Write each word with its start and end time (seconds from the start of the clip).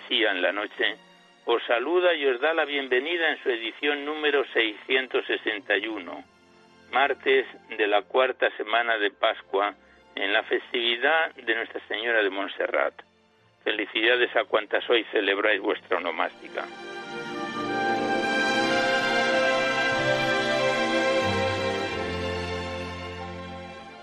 Poesía 0.00 0.30
en 0.30 0.42
la 0.42 0.52
Noche 0.52 0.96
os 1.44 1.62
saluda 1.64 2.14
y 2.14 2.26
os 2.26 2.40
da 2.40 2.54
la 2.54 2.64
bienvenida 2.64 3.30
en 3.30 3.42
su 3.42 3.50
edición 3.50 4.04
número 4.04 4.44
661, 4.52 6.24
martes 6.92 7.46
de 7.76 7.86
la 7.86 8.02
cuarta 8.02 8.50
semana 8.56 8.98
de 8.98 9.10
Pascua, 9.10 9.74
en 10.14 10.32
la 10.32 10.42
festividad 10.44 11.34
de 11.34 11.54
Nuestra 11.54 11.80
Señora 11.88 12.22
de 12.22 12.30
Montserrat. 12.30 12.94
Felicidades 13.64 14.34
a 14.36 14.44
cuantas 14.44 14.88
hoy 14.88 15.04
celebráis 15.10 15.60
vuestra 15.60 15.96
onomástica. 15.98 16.66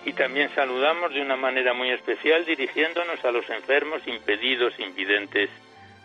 Y 0.05 0.13
también 0.13 0.49
saludamos 0.55 1.13
de 1.13 1.21
una 1.21 1.35
manera 1.35 1.73
muy 1.73 1.91
especial 1.91 2.45
dirigiéndonos 2.45 3.23
a 3.23 3.31
los 3.31 3.49
enfermos, 3.49 4.05
impedidos, 4.07 4.77
invidentes, 4.79 5.49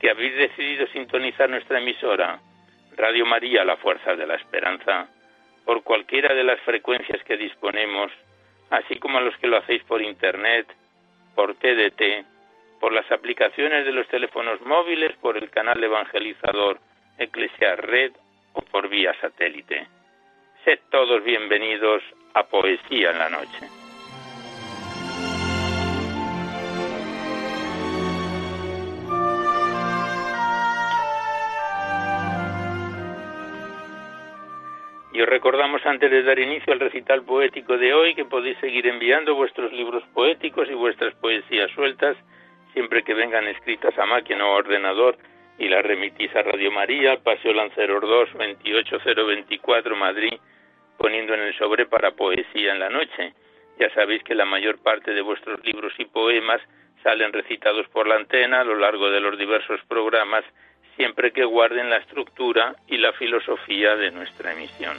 que 0.00 0.10
habéis 0.10 0.36
decidido 0.36 0.86
sintonizar 0.88 1.48
nuestra 1.48 1.78
emisora, 1.78 2.38
Radio 2.96 3.26
María, 3.26 3.64
la 3.64 3.76
Fuerza 3.76 4.14
de 4.14 4.26
la 4.26 4.36
Esperanza, 4.36 5.08
por 5.64 5.82
cualquiera 5.82 6.34
de 6.34 6.44
las 6.44 6.60
frecuencias 6.60 7.22
que 7.24 7.36
disponemos, 7.36 8.10
así 8.70 8.96
como 8.98 9.18
a 9.18 9.20
los 9.20 9.36
que 9.38 9.48
lo 9.48 9.58
hacéis 9.58 9.82
por 9.84 10.02
Internet, 10.02 10.66
por 11.34 11.54
TDT, 11.54 12.24
por 12.80 12.92
las 12.92 13.10
aplicaciones 13.10 13.84
de 13.84 13.92
los 13.92 14.06
teléfonos 14.08 14.60
móviles, 14.62 15.16
por 15.20 15.36
el 15.36 15.50
canal 15.50 15.82
evangelizador 15.82 16.78
Eclesiar 17.18 17.86
Red 17.86 18.12
o 18.52 18.62
por 18.62 18.88
vía 18.88 19.14
satélite. 19.20 19.86
Sed 20.64 20.78
todos 20.90 21.22
bienvenidos 21.24 22.02
a 22.34 22.44
Poesía 22.44 23.10
en 23.10 23.18
la 23.18 23.30
Noche. 23.30 23.85
Y 35.16 35.22
os 35.22 35.28
recordamos 35.30 35.80
antes 35.86 36.10
de 36.10 36.22
dar 36.24 36.38
inicio 36.38 36.74
al 36.74 36.78
recital 36.78 37.22
poético 37.22 37.78
de 37.78 37.94
hoy 37.94 38.14
que 38.14 38.26
podéis 38.26 38.58
seguir 38.58 38.86
enviando 38.86 39.34
vuestros 39.34 39.72
libros 39.72 40.04
poéticos 40.12 40.68
y 40.68 40.74
vuestras 40.74 41.14
poesías 41.14 41.70
sueltas 41.70 42.18
siempre 42.74 43.02
que 43.02 43.14
vengan 43.14 43.46
escritas 43.46 43.98
a 43.98 44.04
máquina 44.04 44.44
o 44.44 44.52
ordenador 44.52 45.16
y 45.58 45.70
las 45.70 45.82
remitís 45.82 46.36
a 46.36 46.42
Radio 46.42 46.70
María, 46.70 47.16
Paseo 47.16 47.54
Lanceros 47.54 48.02
2, 48.02 48.28
28024 48.62 49.96
Madrid, 49.96 50.34
poniendo 50.98 51.32
en 51.32 51.40
el 51.40 51.56
sobre 51.56 51.86
para 51.86 52.10
poesía 52.10 52.72
en 52.72 52.80
la 52.80 52.90
noche. 52.90 53.32
Ya 53.80 53.88
sabéis 53.94 54.22
que 54.22 54.34
la 54.34 54.44
mayor 54.44 54.82
parte 54.82 55.14
de 55.14 55.22
vuestros 55.22 55.64
libros 55.64 55.94
y 55.96 56.04
poemas 56.04 56.60
salen 57.02 57.32
recitados 57.32 57.88
por 57.88 58.06
la 58.06 58.16
antena 58.16 58.60
a 58.60 58.64
lo 58.64 58.76
largo 58.76 59.08
de 59.08 59.20
los 59.20 59.38
diversos 59.38 59.80
programas 59.88 60.44
siempre 60.96 61.32
que 61.32 61.44
guarden 61.44 61.90
la 61.90 61.98
estructura 61.98 62.74
y 62.88 62.96
la 62.96 63.12
filosofía 63.12 63.96
de 63.96 64.10
nuestra 64.10 64.52
emisión. 64.52 64.96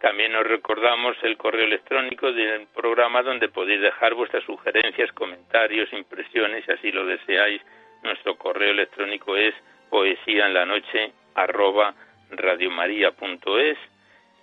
También 0.00 0.34
os 0.34 0.44
recordamos 0.44 1.16
el 1.22 1.36
correo 1.36 1.64
electrónico 1.64 2.32
del 2.32 2.66
programa 2.74 3.22
donde 3.22 3.48
podéis 3.48 3.80
dejar 3.80 4.14
vuestras 4.14 4.42
sugerencias, 4.42 5.12
comentarios, 5.12 5.92
impresiones, 5.92 6.64
si 6.64 6.72
así 6.72 6.90
lo 6.90 7.06
deseáis. 7.06 7.62
Nuestro 8.02 8.36
correo 8.36 8.72
electrónico 8.72 9.36
es 9.36 9.54
poesía 9.90 10.46
en 10.46 10.54
la 10.54 10.66
noche 10.66 11.12
radiomaria.es 12.30 13.78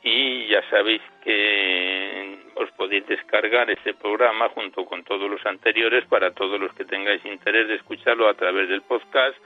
y 0.04 0.48
ya 0.48 0.62
sabéis 0.70 1.02
que 1.24 2.19
os 2.60 2.70
podéis 2.72 3.08
descargar 3.08 3.72
este 3.72 3.94
programa 3.94 4.50
junto 4.50 4.84
con 4.86 5.06
todos 5.06 5.32
los 5.32 5.46
anteriores 5.46 6.04
para 6.06 6.32
todos 6.32 6.60
los 6.60 6.74
que 6.74 6.84
tengáis 6.84 7.24
interés 7.26 7.70
de 7.70 7.76
escucharlo 7.76 8.28
a 8.28 8.34
través 8.34 8.68
del 8.68 8.82
podcast. 8.82 9.38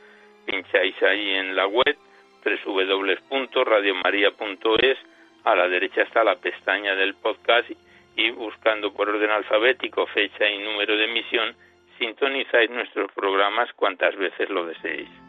Pincháis 0.45 0.99
ahí 1.03 1.35
en 1.35 1.55
la 1.55 1.67
web 1.67 1.95
www.radiomaria.es. 2.43 4.97
A 5.43 5.55
la 5.55 5.67
derecha 5.67 6.01
está 6.01 6.23
la 6.23 6.37
pestaña 6.37 6.95
del 6.95 7.13
podcast 7.13 7.69
y 8.15 8.31
buscando 8.31 8.91
por 8.93 9.09
orden 9.09 9.29
alfabético 9.29 10.07
fecha 10.07 10.49
y 10.49 10.57
número 10.59 10.97
de 10.97 11.05
emisión, 11.05 11.55
sintonizáis 11.99 12.69
nuestros 12.69 13.11
programas 13.13 13.71
cuantas 13.73 14.15
veces 14.15 14.49
lo 14.49 14.65
deseéis. 14.65 15.22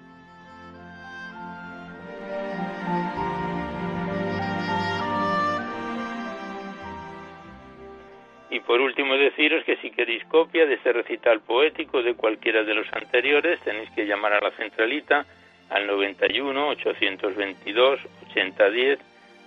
Y 8.55 8.61
por 8.61 8.81
último 8.81 9.17
deciros 9.17 9.65
que 9.65 9.77
si 9.79 9.91
queréis 9.91 10.25
copia 10.27 10.65
de 10.65 10.75
este 10.75 10.93
recital 10.93 11.41
poético 11.41 12.05
de 12.05 12.15
cualquiera 12.15 12.63
de 12.63 12.73
los 12.75 12.87
anteriores, 12.93 13.59
tenéis 13.63 13.91
que 13.91 14.07
llamar 14.07 14.33
a 14.33 14.41
la 14.41 14.53
centralita 14.53 15.27
al 15.71 15.89
91 15.89 16.69
822 16.69 17.99
8010, 18.29 19.01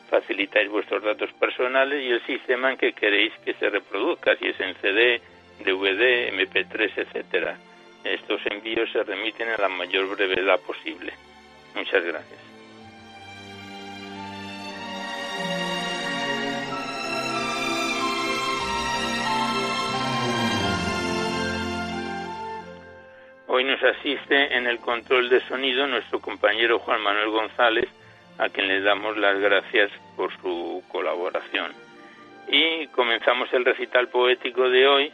facilitáis 0.10 0.70
vuestros 0.70 1.02
datos 1.04 1.32
personales 1.40 2.04
y 2.04 2.10
el 2.10 2.22
sistema 2.26 2.70
en 2.70 2.78
que 2.78 2.92
queréis 2.92 3.32
que 3.46 3.54
se 3.54 3.70
reproduzca, 3.70 4.36
si 4.36 4.48
es 4.48 4.60
en 4.60 4.76
CD, 4.82 5.22
DVD, 5.64 6.34
MP3, 6.34 6.92
etcétera. 6.98 7.58
Estos 8.04 8.42
envíos 8.48 8.92
se 8.92 9.04
remiten 9.04 9.48
a 9.48 9.58
la 9.58 9.70
mayor 9.70 10.14
brevedad 10.18 10.60
posible. 10.60 11.14
Muchas 11.76 12.04
gracias. 12.04 12.47
Hoy 23.50 23.64
nos 23.64 23.82
asiste 23.82 24.58
en 24.58 24.68
el 24.68 24.80
control 24.80 25.30
de 25.30 25.40
sonido 25.48 25.88
nuestro 25.88 26.20
compañero 26.20 26.80
Juan 26.80 27.02
Manuel 27.02 27.30
González, 27.30 27.88
a 28.38 28.50
quien 28.50 28.68
le 28.68 28.82
damos 28.82 29.16
las 29.16 29.40
gracias 29.40 29.90
por 30.18 30.36
su 30.42 30.84
colaboración. 30.90 31.72
Y 32.50 32.88
comenzamos 32.88 33.52
el 33.54 33.64
recital 33.64 34.10
poético 34.10 34.70
de 34.70 34.88
hoy 34.88 35.14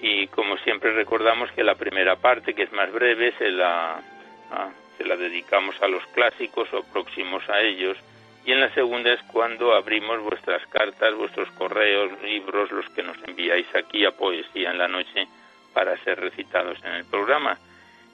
y 0.00 0.26
como 0.26 0.56
siempre 0.58 0.92
recordamos 0.92 1.52
que 1.52 1.62
la 1.62 1.76
primera 1.76 2.16
parte, 2.16 2.52
que 2.52 2.64
es 2.64 2.72
más 2.72 2.90
breve, 2.90 3.32
se 3.38 3.50
la, 3.50 4.02
ah, 4.50 4.70
se 4.98 5.04
la 5.04 5.16
dedicamos 5.16 5.80
a 5.82 5.86
los 5.86 6.04
clásicos 6.08 6.68
o 6.74 6.82
próximos 6.92 7.48
a 7.48 7.60
ellos 7.60 7.96
y 8.44 8.50
en 8.50 8.60
la 8.60 8.74
segunda 8.74 9.12
es 9.12 9.22
cuando 9.32 9.72
abrimos 9.72 10.20
vuestras 10.20 10.66
cartas, 10.66 11.14
vuestros 11.14 11.48
correos, 11.52 12.10
libros, 12.22 12.72
los 12.72 12.88
que 12.88 13.04
nos 13.04 13.16
enviáis 13.22 13.72
aquí 13.72 14.04
a 14.04 14.10
Poesía 14.10 14.72
en 14.72 14.78
la 14.78 14.88
Noche 14.88 15.28
para 15.72 15.96
ser 16.04 16.20
recitados 16.20 16.78
en 16.84 16.92
el 16.92 17.04
programa. 17.04 17.58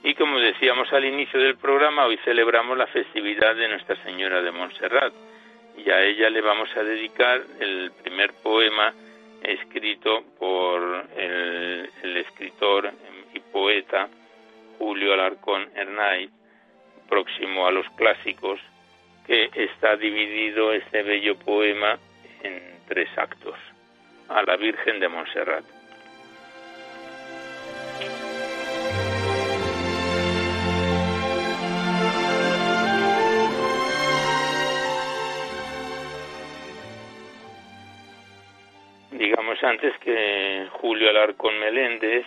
Y 0.03 0.15
como 0.15 0.39
decíamos 0.39 0.93
al 0.93 1.05
inicio 1.05 1.41
del 1.41 1.57
programa, 1.57 2.07
hoy 2.07 2.19
celebramos 2.25 2.79
la 2.79 2.87
festividad 2.87 3.57
de 3.57 3.69
Nuestra 3.69 3.97
Señora 4.05 4.41
de 4.43 4.53
Montserrat. 4.53 5.13
Y 5.77 5.91
a 5.91 6.03
ella 6.03 6.31
le 6.31 6.41
vamos 6.41 6.69
a 6.77 6.83
dedicar 6.83 7.41
el 7.61 7.93
primer 8.03 8.33
poema 8.35 8.93
escrito 9.43 10.25
por 10.39 11.07
el, 11.17 12.17
escritor 12.17 12.91
y 13.35 13.41
poeta 13.41 14.09
Julio 14.79 15.15
Alarcón 15.15 15.69
Hernáiz, 15.75 16.31
próximo 17.09 17.67
a 17.67 17.73
los 17.73 17.89
clásicos, 17.91 18.61
que 19.27 19.51
está 19.55 19.97
dividido 19.97 20.73
este 20.73 21.03
bello 21.03 21.39
poema 21.39 21.99
en 22.43 22.79
tres 22.89 23.09
actos, 23.17 23.57
a 24.29 24.43
la 24.43 24.57
Virgen 24.57 25.01
de 25.01 25.09
Montserrat. 25.09 25.78
Antes 39.63 39.99
que 39.99 40.69
Julio 40.71 41.11
Alarcón 41.11 41.59
Meléndez, 41.59 42.25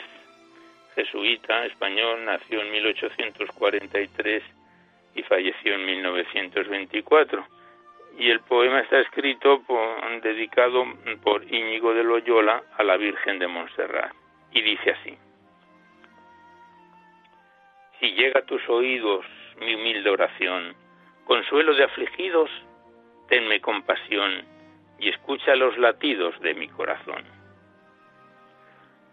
jesuita 0.96 1.66
español, 1.66 2.26
nació 2.26 2.62
en 2.62 2.72
1843 2.72 4.44
y 5.16 5.24
falleció 5.24 5.76
en 5.76 5.86
1924. 5.86 7.48
Y 8.20 8.30
el 8.30 8.42
poema 8.42 8.82
está 8.82 9.00
escrito 9.00 9.64
dedicado 10.22 10.86
por 11.24 11.44
Íñigo 11.44 11.94
de 11.94 12.04
Loyola 12.04 12.64
a 12.78 12.84
la 12.84 12.98
Virgen 12.98 13.40
de 13.40 13.48
Montserrat. 13.48 14.14
Y 14.52 14.62
dice 14.62 14.92
así. 14.92 15.18
Si 18.02 18.12
llega 18.12 18.42
a 18.42 18.46
tus 18.46 18.68
oídos 18.68 19.26
mi 19.62 19.76
humilde 19.76 20.10
oración, 20.10 20.76
consuelo 21.24 21.74
de 21.76 21.86
afligidos, 21.86 22.50
tenme 23.30 23.62
compasión 23.62 24.51
y 25.02 25.10
escucha 25.10 25.56
los 25.56 25.78
latidos 25.78 26.40
de 26.42 26.54
mi 26.54 26.68
corazón. 26.70 27.24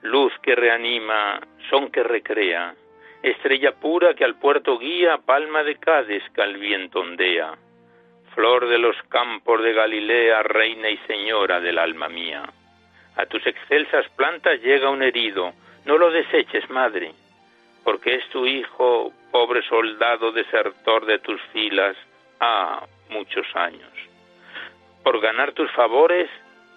Luz 0.02 0.32
que 0.43 0.55
reanima, 0.55 1.40
son 1.70 1.90
que 1.90 2.02
recrea, 2.02 2.75
estrella 3.23 3.73
pura 3.73 4.14
que 4.14 4.25
al 4.25 4.37
puerto 4.37 4.79
guía, 4.79 5.19
palma 5.19 5.64
de 5.64 5.76
Cádiz 5.76 6.23
que 6.35 6.43
al 6.43 6.58
viento 6.58 7.00
ondea, 7.00 7.55
flor 8.35 8.69
de 8.69 8.79
los 8.79 8.96
campos 9.08 9.62
de 9.62 9.73
Galilea, 9.73 10.43
reina 10.43 10.90
y 10.90 10.99
señora 10.99 11.58
del 11.58 11.79
alma 11.79 12.08
mía. 12.08 12.44
A 13.17 13.26
tus 13.26 13.44
excelsas 13.46 14.08
plantas 14.11 14.61
llega 14.61 14.91
un 14.91 15.02
herido, 15.02 15.52
no 15.87 15.99
lo 15.99 16.11
deseches, 16.11 16.69
madre, 16.70 17.12
porque 17.82 18.14
es 18.14 18.29
tu 18.29 18.46
hijo, 18.46 19.11
pobre 19.32 19.62
soldado 19.62 20.31
desertor 20.32 21.06
de 21.06 21.19
tus 21.19 21.41
filas, 21.52 21.96
ha 22.38 22.84
muchos 23.08 23.46
años. 23.56 24.07
Por 25.03 25.21
ganar 25.21 25.53
tus 25.53 25.71
favores, 25.73 26.29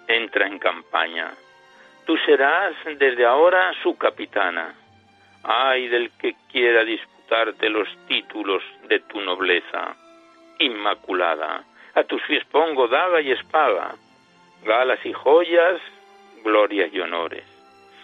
entra 0.08 0.48
en 0.48 0.60
campaña. 0.60 1.32
Tú 2.06 2.18
serás 2.26 2.76
desde 2.98 3.26
ahora 3.26 3.74
su 3.84 3.98
capitana 3.98 4.76
ay 5.44 5.88
del 5.88 6.12
que 6.18 6.36
quiera 6.52 6.84
disputarte 6.84 7.70
los 7.70 7.88
títulos 8.08 8.64
de 8.88 9.00
tu 9.02 9.20
nobleza. 9.22 9.96
Inmaculada, 10.60 11.64
a 11.96 12.04
tus 12.04 12.22
pies 12.24 12.44
pongo 12.46 12.88
daga 12.88 13.22
y 13.22 13.32
espada, 13.32 13.96
galas 14.64 15.04
y 15.06 15.14
joyas, 15.14 15.82
glorias 16.44 16.94
y 16.94 17.00
honores. 17.00 17.46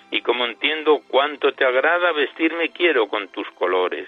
Y 0.10 0.22
como 0.22 0.46
entiendo 0.46 1.02
cuánto 1.08 1.54
te 1.54 1.66
agrada 1.66 2.12
vestirme 2.14 2.70
quiero 2.70 3.08
con 3.08 3.28
tus 3.30 3.50
colores. 3.52 4.08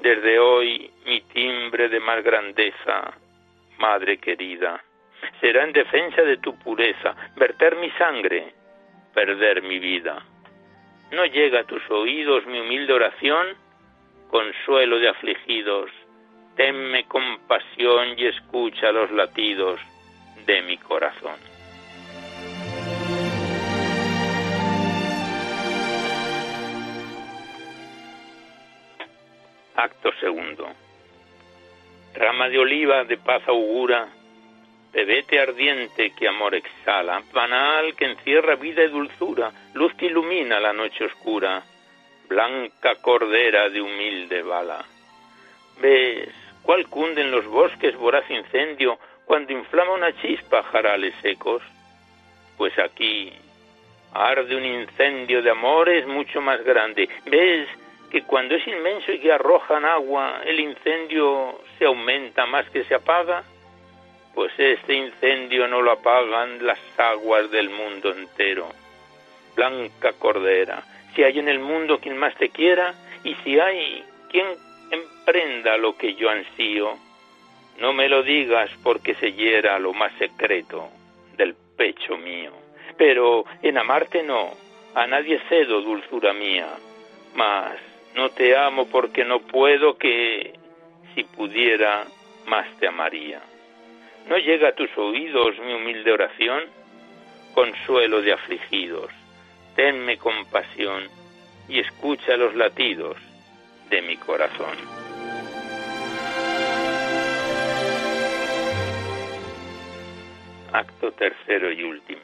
Desde 0.00 0.38
hoy 0.38 0.90
mi 1.06 1.20
timbre 1.20 1.88
de 1.88 2.00
más 2.00 2.22
grandeza, 2.22 3.14
madre 3.78 4.18
querida, 4.18 4.82
será 5.40 5.64
en 5.64 5.72
defensa 5.72 6.22
de 6.22 6.36
tu 6.38 6.56
pureza, 6.58 7.14
verter 7.36 7.76
mi 7.76 7.90
sangre, 7.92 8.52
perder 9.14 9.62
mi 9.62 9.78
vida 9.78 10.22
no 11.14 11.24
llega 11.26 11.60
a 11.60 11.64
tus 11.64 11.82
oídos 11.90 12.44
mi 12.46 12.60
humilde 12.60 12.92
oración, 12.92 13.46
consuelo 14.30 14.98
de 14.98 15.08
afligidos, 15.08 15.90
tenme 16.56 17.04
compasión 17.04 18.18
y 18.18 18.26
escucha 18.26 18.90
los 18.90 19.10
latidos 19.12 19.80
de 20.46 20.62
mi 20.62 20.76
corazón. 20.78 21.36
Acto 29.76 30.10
segundo. 30.20 30.68
Rama 32.14 32.48
de 32.48 32.58
oliva 32.58 33.04
de 33.04 33.16
paz 33.18 33.42
augura, 33.48 34.08
Bebete 34.94 35.40
ardiente 35.40 36.12
que 36.12 36.28
amor 36.28 36.54
exhala, 36.54 37.20
panal 37.32 37.96
que 37.96 38.04
encierra 38.04 38.54
vida 38.54 38.84
y 38.84 38.88
dulzura, 38.88 39.50
luz 39.74 39.92
que 39.94 40.06
ilumina 40.06 40.60
la 40.60 40.72
noche 40.72 41.06
oscura, 41.06 41.64
blanca 42.28 42.94
cordera 43.02 43.68
de 43.70 43.82
humilde 43.82 44.42
bala. 44.42 44.84
¿Ves 45.80 46.28
cuál 46.62 46.86
cunde 46.86 47.22
en 47.22 47.32
los 47.32 47.44
bosques 47.46 47.96
voraz 47.96 48.30
incendio 48.30 49.00
cuando 49.24 49.52
inflama 49.52 49.94
una 49.94 50.12
chispa 50.22 50.62
jarales 50.62 51.12
secos? 51.22 51.60
Pues 52.56 52.78
aquí 52.78 53.32
arde 54.12 54.54
un 54.54 54.64
incendio 54.64 55.42
de 55.42 55.50
amores 55.50 56.06
mucho 56.06 56.40
más 56.40 56.62
grande. 56.62 57.08
¿Ves 57.24 57.66
que 58.12 58.22
cuando 58.22 58.54
es 58.54 58.64
inmenso 58.68 59.10
y 59.10 59.18
que 59.18 59.32
arrojan 59.32 59.84
agua, 59.84 60.42
el 60.44 60.60
incendio 60.60 61.58
se 61.80 61.84
aumenta 61.84 62.46
más 62.46 62.70
que 62.70 62.84
se 62.84 62.94
apaga? 62.94 63.42
Pues 64.34 64.52
este 64.58 64.94
incendio 64.94 65.68
no 65.68 65.80
lo 65.82 65.92
apagan 65.92 66.64
las 66.64 66.78
aguas 66.98 67.50
del 67.50 67.70
mundo 67.70 68.12
entero. 68.12 68.68
Blanca 69.54 70.12
Cordera, 70.14 70.82
si 71.14 71.22
hay 71.22 71.38
en 71.38 71.48
el 71.48 71.60
mundo 71.60 72.00
quien 72.00 72.16
más 72.16 72.34
te 72.36 72.48
quiera, 72.48 72.94
y 73.22 73.34
si 73.36 73.58
hay 73.58 74.04
quien 74.30 74.46
emprenda 74.90 75.76
lo 75.76 75.96
que 75.96 76.14
yo 76.14 76.28
ansío, 76.28 76.98
no 77.78 77.92
me 77.92 78.08
lo 78.08 78.22
digas 78.22 78.70
porque 78.82 79.14
se 79.14 79.32
hiera 79.32 79.78
lo 79.78 79.92
más 79.92 80.12
secreto 80.18 80.88
del 81.36 81.54
pecho 81.76 82.16
mío. 82.16 82.52
Pero 82.96 83.44
en 83.62 83.78
amarte 83.78 84.22
no, 84.22 84.52
a 84.94 85.06
nadie 85.06 85.40
cedo, 85.48 85.80
dulzura 85.80 86.32
mía, 86.32 86.68
mas 87.34 87.76
no 88.14 88.30
te 88.30 88.56
amo 88.56 88.86
porque 88.88 89.24
no 89.24 89.40
puedo 89.40 89.96
que, 89.98 90.54
si 91.14 91.24
pudiera, 91.24 92.04
más 92.46 92.66
te 92.78 92.86
amaría. 92.86 93.40
¿No 94.28 94.38
llega 94.38 94.68
a 94.68 94.74
tus 94.74 94.90
oídos 94.96 95.58
mi 95.58 95.74
humilde 95.74 96.10
oración? 96.10 96.64
Consuelo 97.54 98.22
de 98.22 98.32
afligidos, 98.32 99.10
tenme 99.76 100.16
compasión 100.16 101.08
y 101.68 101.78
escucha 101.78 102.36
los 102.36 102.54
latidos 102.54 103.16
de 103.90 104.02
mi 104.02 104.16
corazón. 104.16 104.76
Acto 110.72 111.12
tercero 111.12 111.70
y 111.70 111.84
último. 111.84 112.22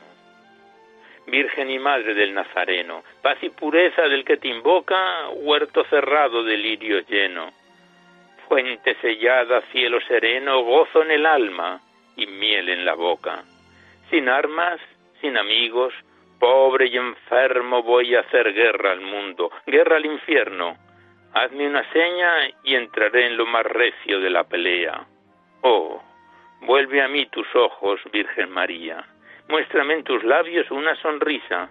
Virgen 1.26 1.71
y 1.71 1.78
Madre 1.78 2.14
del 2.14 2.35
Nazareno, 2.35 3.04
paz 3.23 3.38
y 3.42 3.50
pureza 3.50 4.02
del 4.09 4.25
que 4.25 4.38
te 4.38 4.49
invoca, 4.49 5.28
huerto 5.28 5.85
cerrado 5.85 6.42
de 6.42 6.57
lirio 6.57 7.00
lleno, 7.07 7.52
fuente 8.49 8.97
sellada, 9.00 9.61
cielo 9.71 10.00
sereno, 10.09 10.62
gozo 10.64 11.02
en 11.02 11.12
el 11.12 11.26
alma, 11.26 11.80
y 12.21 12.27
miel 12.27 12.69
en 12.69 12.85
la 12.85 12.95
boca. 12.95 13.43
Sin 14.11 14.29
armas, 14.29 14.81
sin 15.21 15.37
amigos, 15.37 15.95
pobre 16.39 16.87
y 16.87 16.97
enfermo 16.97 17.83
voy 17.83 18.15
a 18.15 18.21
hacer 18.21 18.53
guerra 18.53 18.93
al 18.93 19.00
mundo, 19.00 19.50
guerra 19.67 19.97
al 19.97 20.07
infierno. 20.07 20.77
Hazme 21.33 21.69
una 21.69 21.89
seña 21.93 22.49
y 22.65 22.75
entraré 22.75 23.27
en 23.27 23.37
lo 23.37 23.47
más 23.47 23.65
recio 23.65 24.21
de 24.21 24.31
la 24.31 24.45
pelea. 24.45 25.07
Oh, 25.62 26.03
vuelve 26.62 27.03
a 27.03 27.09
mí 27.09 27.27
tus 27.27 27.47
ojos, 27.55 28.00
Virgen 28.12 28.50
María. 28.50 29.05
Muéstrame 29.49 29.95
en 29.95 30.05
tus 30.05 30.23
labios 30.25 30.71
una 30.71 30.95
sonrisa, 30.97 31.71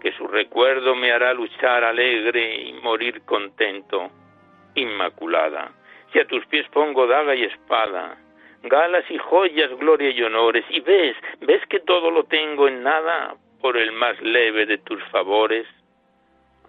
que 0.00 0.12
su 0.12 0.26
recuerdo 0.26 0.94
me 0.94 1.12
hará 1.12 1.32
luchar 1.32 1.84
alegre 1.84 2.62
y 2.62 2.72
morir 2.74 3.22
contento. 3.24 4.10
Inmaculada, 4.74 5.72
si 6.12 6.18
a 6.18 6.26
tus 6.26 6.44
pies 6.46 6.66
pongo 6.70 7.06
daga 7.06 7.34
y 7.34 7.44
espada, 7.44 8.16
galas 8.62 9.04
y 9.10 9.18
joyas, 9.18 9.70
gloria 9.78 10.10
y 10.10 10.22
honores, 10.22 10.64
y 10.70 10.80
ves, 10.80 11.16
ves 11.40 11.64
que 11.66 11.80
todo 11.80 12.10
lo 12.10 12.24
tengo 12.24 12.68
en 12.68 12.82
nada 12.82 13.34
por 13.60 13.76
el 13.76 13.92
más 13.92 14.20
leve 14.20 14.66
de 14.66 14.78
tus 14.78 15.02
favores. 15.04 15.66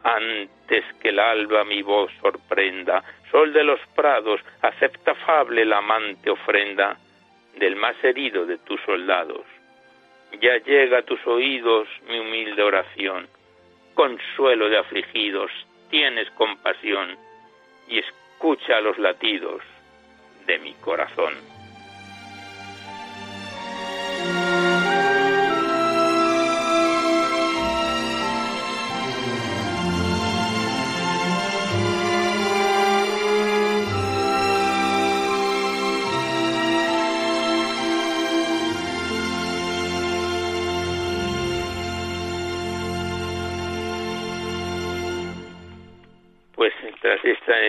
Antes 0.03 0.83
que 1.01 1.09
el 1.09 1.19
alba 1.19 1.63
mi 1.63 1.81
voz 1.81 2.11
sorprenda, 2.21 3.03
sol 3.31 3.53
de 3.53 3.63
los 3.63 3.79
prados, 3.95 4.41
acepta 4.61 5.11
afable 5.11 5.65
la 5.65 5.77
amante 5.77 6.29
ofrenda 6.29 6.97
del 7.55 7.75
más 7.75 7.95
herido 8.03 8.45
de 8.45 8.57
tus 8.59 8.81
soldados. 8.81 9.45
Ya 10.41 10.57
llega 10.57 10.99
a 10.99 11.03
tus 11.03 11.25
oídos 11.27 11.87
mi 12.07 12.19
humilde 12.19 12.61
oración, 12.63 13.27
consuelo 13.93 14.67
de 14.67 14.77
afligidos, 14.77 15.51
tienes 15.89 16.29
compasión 16.31 17.15
y 17.87 17.99
escucha 17.99 18.81
los 18.81 18.97
latidos 18.97 19.61
de 20.47 20.59
mi 20.59 20.73
corazón. 20.73 21.33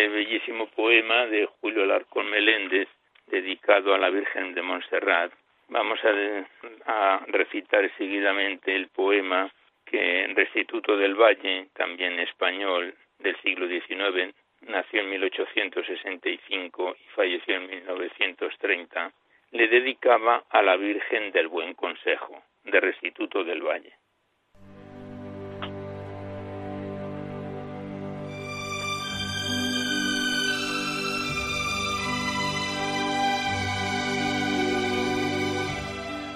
Bellísimo 0.09 0.67
poema 0.69 1.27
de 1.27 1.47
Julio 1.61 1.87
Larcón 1.87 2.31
Meléndez, 2.31 2.89
dedicado 3.27 3.95
a 3.95 3.99
la 3.99 4.11
Virgen 4.11 4.55
de 4.55 4.63
Montserrat, 4.63 5.33
vamos 5.69 5.99
a, 6.87 7.21
recitar 7.29 7.91
seguidamente 7.97 8.75
el 8.75 8.89
poema 8.89 9.51
que 9.85 10.33
Restituto 10.35 10.97
del 10.97 11.15
Valle, 11.15 11.69
también 11.75 12.19
español, 12.21 12.95
del 13.19 13.37
siglo 13.43 13.67
XIX, 13.69 14.35
nació 14.63 15.01
en 15.01 15.11
1865 15.11 16.97
y 16.99 17.09
falleció 17.15 17.57
en 17.57 17.69
1930, 17.69 19.13
le 19.53 19.69
dedicaba 19.69 20.45
a 20.51 20.63
la 20.63 20.77
Virgen 20.77 21.31
del 21.33 21.49
Buen 21.49 21.75
Consejo, 21.75 22.43
de 22.65 22.81
Restituto 22.81 23.45
del 23.45 23.63
Valle. 23.63 23.93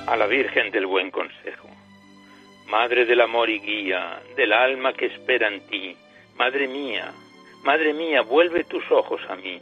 A 0.09 0.17
la 0.17 0.27
Virgen 0.27 0.71
del 0.71 0.87
Buen 0.87 1.11
Consejo. 1.11 1.69
Madre 2.69 3.05
del 3.05 3.21
amor 3.21 3.51
y 3.51 3.61
guía, 3.61 4.21
del 4.37 4.55
alma 4.55 4.95
que 4.95 5.07
espera 5.07 5.49
en 5.49 5.61
ti, 5.69 5.95
Madre 6.39 6.67
mía, 6.67 7.13
Madre 7.63 7.93
mía, 7.93 8.23
vuelve 8.23 8.65
tus 8.65 8.91
ojos 8.91 9.21
a 9.29 9.37
mí. 9.37 9.61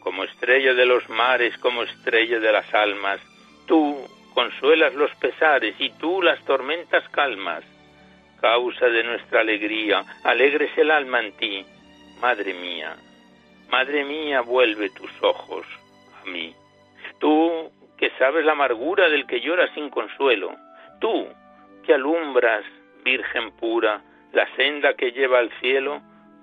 Como 0.00 0.24
estrella 0.24 0.74
de 0.74 0.84
los 0.84 1.08
mares, 1.08 1.56
como 1.58 1.84
estrella 1.84 2.40
de 2.40 2.50
las 2.50 2.74
almas, 2.74 3.20
tú 3.66 3.96
consuelas 4.34 4.94
los 4.94 5.14
pesares 5.16 5.76
y 5.78 5.90
tú 5.90 6.22
las 6.22 6.42
tormentas 6.44 7.08
calmas. 7.10 7.62
Causa 8.40 8.86
de 8.86 9.04
nuestra 9.04 9.40
alegría, 9.40 10.04
alegres 10.24 10.76
el 10.76 10.90
alma 10.90 11.20
en 11.20 11.32
ti. 11.32 11.64
Madre 12.20 12.52
mía, 12.54 12.96
Madre 13.70 14.04
mía, 14.04 14.40
vuelve 14.40 14.90
tus 14.90 15.10
ojos 15.22 15.66
a 16.20 16.28
mí. 16.28 16.52
Tú 17.20 17.70
que 17.98 18.10
sabes 18.18 18.44
la 18.44 18.52
amargura 18.52 19.08
del 19.08 19.26
que 19.26 19.40
llora 19.40 19.72
sin 19.74 19.90
consuelo, 19.90 20.54
tú 21.00 21.28
que 21.84 21.94
alumbras, 21.94 22.64
Virgen 23.04 23.52
pura, 23.52 24.02
la 24.32 24.46
senda 24.56 24.94
que 24.94 25.12
lleva 25.12 25.38
al 25.38 25.50
cielo, 25.60 26.02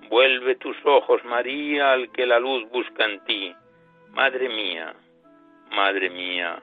vuelve 0.10 0.56
tus 0.56 0.76
ojos, 0.86 1.24
María, 1.26 1.92
al 1.92 2.12
que 2.12 2.26
la 2.26 2.40
luz 2.40 2.68
busca 2.72 3.06
en 3.06 3.24
ti. 3.26 3.54
Madre 4.12 4.50
mía, 4.50 4.94
Madre 5.72 6.10
mía, 6.10 6.62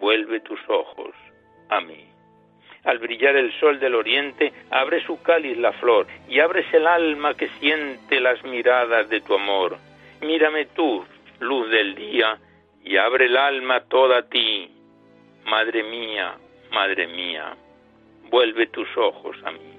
vuelve 0.00 0.40
tus 0.40 0.60
ojos 0.68 1.14
a 1.68 1.80
mí. 1.80 2.06
Al 2.84 2.98
brillar 2.98 3.36
el 3.36 3.52
sol 3.60 3.78
del 3.78 3.94
oriente, 3.94 4.52
abre 4.70 5.04
su 5.04 5.20
cáliz 5.22 5.56
la 5.58 5.72
flor 5.72 6.06
y 6.28 6.40
abres 6.40 6.72
el 6.72 6.86
alma 6.86 7.34
que 7.34 7.48
siente 7.60 8.20
las 8.20 8.42
miradas 8.44 9.08
de 9.08 9.20
tu 9.20 9.34
amor. 9.34 9.76
Mírame 10.22 10.66
tú, 10.66 11.04
luz 11.40 11.70
del 11.70 11.94
día, 11.94 12.38
y 12.84 12.96
abre 12.96 13.26
el 13.26 13.36
alma 13.36 13.80
toda 13.88 14.18
a 14.18 14.28
ti. 14.28 14.70
Madre 15.44 15.82
mía, 15.82 16.34
Madre 16.72 17.06
mía, 17.08 17.56
vuelve 18.30 18.68
tus 18.68 18.88
ojos 18.96 19.36
a 19.44 19.50
mí. 19.50 19.74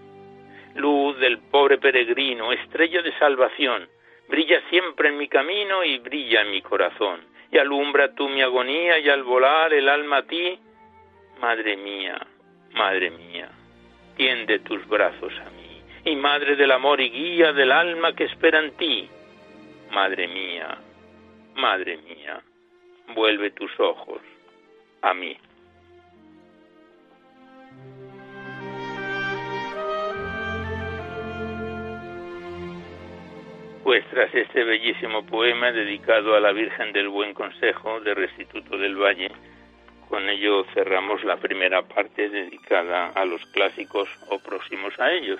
Luz 0.75 1.17
del 1.19 1.39
pobre 1.39 1.77
peregrino, 1.77 2.51
estrella 2.51 3.01
de 3.01 3.17
salvación, 3.17 3.87
brilla 4.27 4.61
siempre 4.69 5.09
en 5.09 5.17
mi 5.17 5.27
camino 5.27 5.83
y 5.83 5.99
brilla 5.99 6.41
en 6.41 6.51
mi 6.51 6.61
corazón. 6.61 7.21
Y 7.51 7.57
alumbra 7.57 8.13
tú 8.13 8.29
mi 8.29 8.41
agonía 8.41 8.99
y 8.99 9.09
al 9.09 9.23
volar 9.23 9.73
el 9.73 9.89
alma 9.89 10.17
a 10.17 10.23
ti, 10.23 10.59
Madre 11.41 11.75
mía, 11.75 12.19
Madre 12.73 13.09
mía, 13.11 13.49
tiende 14.15 14.59
tus 14.59 14.85
brazos 14.87 15.33
a 15.39 15.49
mí. 15.49 15.81
Y 16.05 16.15
Madre 16.15 16.55
del 16.55 16.71
amor 16.71 17.01
y 17.01 17.09
guía 17.09 17.53
del 17.53 17.71
alma 17.71 18.13
que 18.15 18.25
espera 18.25 18.59
en 18.59 18.71
ti, 18.77 19.09
Madre 19.91 20.27
mía, 20.27 20.77
Madre 21.55 21.97
mía 21.97 22.41
vuelve 23.13 23.51
tus 23.51 23.71
ojos 23.79 24.21
a 25.01 25.13
mí. 25.13 25.37
Pues 33.83 34.05
tras 34.11 34.33
este 34.33 34.63
bellísimo 34.63 35.25
poema 35.25 35.71
dedicado 35.71 36.35
a 36.35 36.39
la 36.39 36.51
Virgen 36.51 36.93
del 36.93 37.09
Buen 37.09 37.33
Consejo 37.33 37.99
de 37.99 38.13
Restituto 38.13 38.77
del 38.77 38.95
Valle, 38.95 39.31
con 40.07 40.29
ello 40.29 40.65
cerramos 40.73 41.23
la 41.23 41.37
primera 41.37 41.81
parte 41.81 42.29
dedicada 42.29 43.07
a 43.15 43.25
los 43.25 43.43
clásicos 43.47 44.07
o 44.29 44.39
próximos 44.39 44.97
a 44.99 45.11
ellos. 45.11 45.39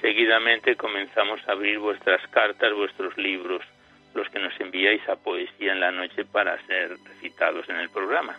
Seguidamente 0.00 0.76
comenzamos 0.76 1.40
a 1.48 1.52
abrir 1.52 1.78
vuestras 1.78 2.26
cartas, 2.28 2.72
vuestros 2.74 3.16
libros, 3.16 3.62
los 4.14 4.28
que 4.28 4.38
nos 4.38 4.58
enviáis 4.60 5.06
a 5.08 5.16
Poesía 5.16 5.72
en 5.72 5.80
la 5.80 5.90
Noche 5.90 6.24
para 6.24 6.60
ser 6.66 6.96
recitados 7.04 7.68
en 7.68 7.76
el 7.76 7.90
programa. 7.90 8.36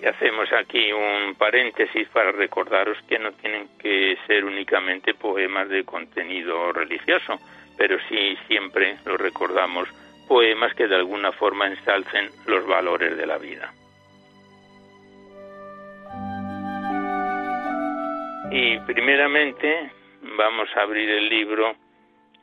Y 0.00 0.06
hacemos 0.06 0.50
aquí 0.52 0.92
un 0.92 1.34
paréntesis 1.34 2.08
para 2.08 2.32
recordaros 2.32 2.96
que 3.06 3.18
no 3.18 3.32
tienen 3.32 3.68
que 3.78 4.16
ser 4.26 4.46
únicamente 4.46 5.12
poemas 5.12 5.68
de 5.68 5.84
contenido 5.84 6.72
religioso, 6.72 7.38
pero 7.76 7.98
sí 8.08 8.36
siempre 8.46 8.96
lo 9.04 9.18
recordamos 9.18 9.88
poemas 10.26 10.72
que 10.74 10.86
de 10.86 10.96
alguna 10.96 11.32
forma 11.32 11.66
ensalcen 11.66 12.30
los 12.46 12.66
valores 12.66 13.16
de 13.16 13.26
la 13.26 13.36
vida. 13.36 13.72
Y 18.52 18.80
primeramente 18.80 19.92
vamos 20.36 20.68
a 20.74 20.82
abrir 20.82 21.08
el 21.08 21.28
libro 21.28 21.76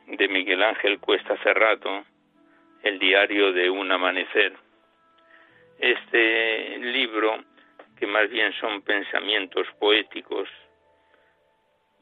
de 0.06 0.26
Miguel 0.28 0.62
Ángel 0.62 0.98
Cuesta 1.00 1.36
Cerrato, 1.42 2.02
El 2.82 2.98
diario 2.98 3.52
de 3.52 3.68
un 3.68 3.92
amanecer. 3.92 4.54
Este 5.78 6.78
libro, 6.78 7.44
que 7.98 8.06
más 8.06 8.30
bien 8.30 8.54
son 8.54 8.80
pensamientos 8.80 9.66
poéticos, 9.78 10.48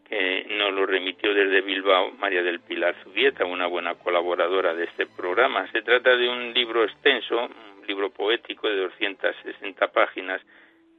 que 0.09 0.47
nos 0.51 0.73
lo 0.73 0.87
remitió 0.87 1.35
desde 1.35 1.63
Bilbao 1.63 2.13
María 2.13 2.45
del 2.45 2.61
Pilar 2.61 2.95
Zubieta, 3.03 3.45
una 3.45 3.67
buena 3.67 3.97
colaboradora 3.97 4.73
de 4.73 4.85
este 4.85 5.07
programa. 5.07 5.69
Se 5.73 5.83
trata 5.83 6.17
de 6.17 6.29
un 6.29 6.55
libro 6.55 6.85
extenso, 6.85 7.51
un 7.81 7.87
libro 7.89 8.11
poético 8.11 8.69
de 8.69 8.77
260 8.77 9.89
páginas, 9.89 10.41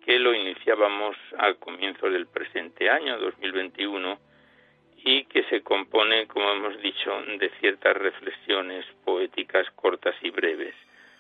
que 0.08 0.20
lo 0.20 0.34
iniciábamos 0.34 1.18
al 1.38 1.58
comienzo 1.58 2.10
del 2.10 2.28
presente 2.28 2.90
año 2.90 3.20
2021 3.20 4.18
y 5.04 5.26
que 5.26 5.44
se 5.50 5.62
compone, 5.62 6.28
como 6.28 6.50
hemos 6.50 6.82
dicho, 6.82 7.12
de 7.38 7.50
ciertas 7.60 7.98
reflexiones 7.98 8.86
poéticas 9.04 9.70
cortas 9.72 10.16
y 10.22 10.30
breves. 10.30 10.74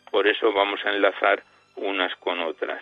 Por 0.09 0.25
eso 0.25 0.53
vamos 0.53 0.79
a 0.85 0.91
enlazar 0.91 1.43
unas 1.75 2.15
con 2.15 2.39
otras. 2.39 2.81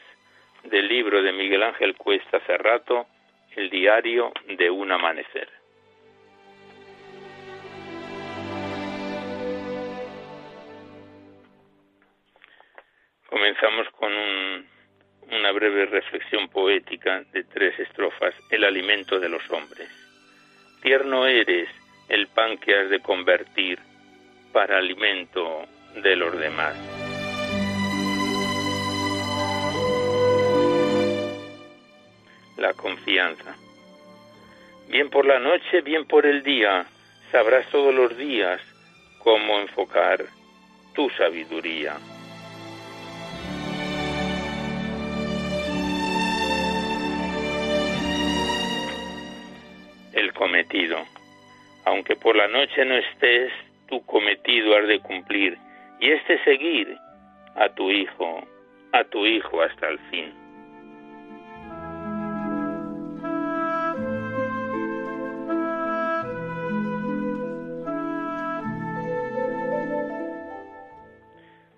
Del 0.64 0.88
libro 0.88 1.24
de 1.24 1.32
Miguel 1.32 1.64
Ángel 1.64 1.96
Cuesta 1.96 2.40
Cerrato, 2.42 3.08
El 3.56 3.72
diario 3.72 4.32
de 4.46 4.70
un 4.70 4.92
amanecer. 4.92 5.50
Comenzamos 13.28 13.90
con 13.90 14.14
un 14.14 14.75
una 15.36 15.52
breve 15.52 15.86
reflexión 15.86 16.48
poética 16.50 17.24
de 17.34 17.44
tres 17.44 17.78
estrofas, 17.80 18.34
el 18.50 18.64
alimento 18.64 19.20
de 19.20 19.30
los 19.30 19.50
hombres. 19.52 19.90
Tierno 20.82 21.26
eres 21.26 21.70
el 22.10 22.28
pan 22.28 22.58
que 22.58 22.76
has 22.76 22.90
de 22.90 23.00
convertir 23.00 23.80
para 24.54 24.78
alimento 24.78 25.66
de 25.96 26.16
los 26.16 26.38
demás. 26.38 26.76
La 32.58 32.74
confianza. 32.74 33.56
Bien 34.88 35.10
por 35.10 35.26
la 35.26 35.40
noche, 35.40 35.82
bien 35.82 36.06
por 36.06 36.26
el 36.26 36.44
día, 36.44 36.86
sabrás 37.32 37.68
todos 37.70 37.94
los 37.94 38.16
días 38.18 38.62
cómo 39.20 39.60
enfocar 39.60 40.24
tu 40.94 41.10
sabiduría. 41.10 41.98
Cometido. 50.46 50.98
Aunque 51.86 52.16
por 52.16 52.36
la 52.36 52.48
noche 52.48 52.86
no 52.86 52.94
estés, 52.94 53.52
tu 53.88 54.06
cometido 54.06 54.78
has 54.78 54.88
de 54.88 55.00
cumplir, 55.00 55.58
y 56.00 56.12
este 56.12 56.38
seguir 56.44 56.96
a 57.56 57.68
tu 57.70 57.90
hijo, 57.90 58.48
a 58.92 59.04
tu 59.06 59.26
hijo 59.26 59.60
hasta 59.64 59.88
el 59.88 59.98
fin. 60.12 60.32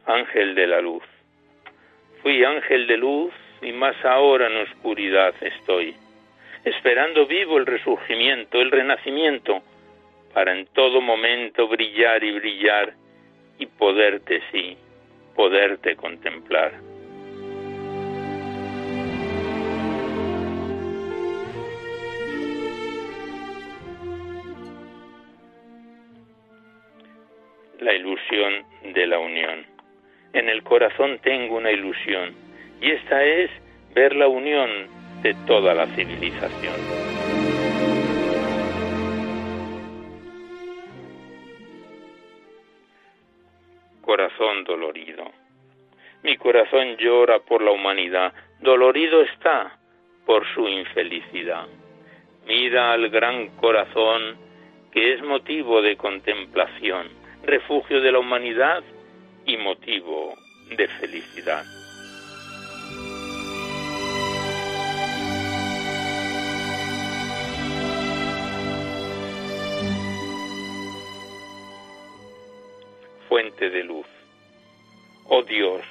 Ángel 0.07 0.55
de 0.55 0.67
la 0.67 0.81
luz. 0.81 1.03
Fui 2.21 2.43
ángel 2.43 2.88
de 2.88 2.97
luz 2.97 3.33
y 3.62 3.71
más 3.71 3.95
ahora 4.03 4.47
en 4.47 4.57
oscuridad 4.57 5.33
estoy, 5.39 5.95
esperando 6.67 7.25
vivo 7.25 7.57
el 7.57 7.65
resurgimiento, 7.65 8.59
el 8.59 8.71
renacimiento, 8.71 9.62
para 10.33 10.51
en 10.51 10.67
todo 10.67 11.01
momento 11.01 11.67
brillar 11.67 12.24
y 12.24 12.31
brillar 12.31 12.93
y 13.57 13.65
poderte, 13.65 14.41
sí, 14.51 14.77
poderte 15.33 15.95
contemplar. 15.95 16.74
La 27.79 27.93
ilusión 27.93 28.65
de 28.93 29.07
la 29.07 29.19
unión. 29.19 29.65
En 30.33 30.50
el 30.50 30.62
corazón 30.63 31.19
tengo 31.19 31.55
una 31.55 31.71
ilusión 31.71 32.36
y 32.81 32.91
esta 32.91 33.24
es 33.24 33.50
ver 33.93 34.15
la 34.15 34.27
unión 34.27 34.96
de 35.21 35.33
toda 35.45 35.74
la 35.74 35.88
civilización. 35.88 37.07
corazón 44.07 44.63
dolorido. 44.63 45.25
Mi 46.24 46.38
corazón 46.38 46.95
llora 46.97 47.39
por 47.39 47.62
la 47.62 47.71
humanidad, 47.71 48.33
dolorido 48.62 49.21
está 49.21 49.77
por 50.25 50.43
su 50.55 50.67
infelicidad. 50.67 51.67
Mira 52.47 52.93
al 52.93 53.09
gran 53.09 53.50
corazón 53.57 54.38
que 54.91 55.13
es 55.13 55.21
motivo 55.21 55.81
de 55.81 55.97
contemplación, 55.97 57.09
refugio 57.43 58.01
de 58.01 58.12
la 58.12 58.19
humanidad 58.19 58.81
y 59.45 59.57
motivo 59.57 60.33
de 60.75 60.88
felicidad. 60.88 61.63
Fuente 73.38 73.70
de 73.70 73.84
luz. 73.84 74.08
Oh 75.26 75.43
Dios, 75.43 75.84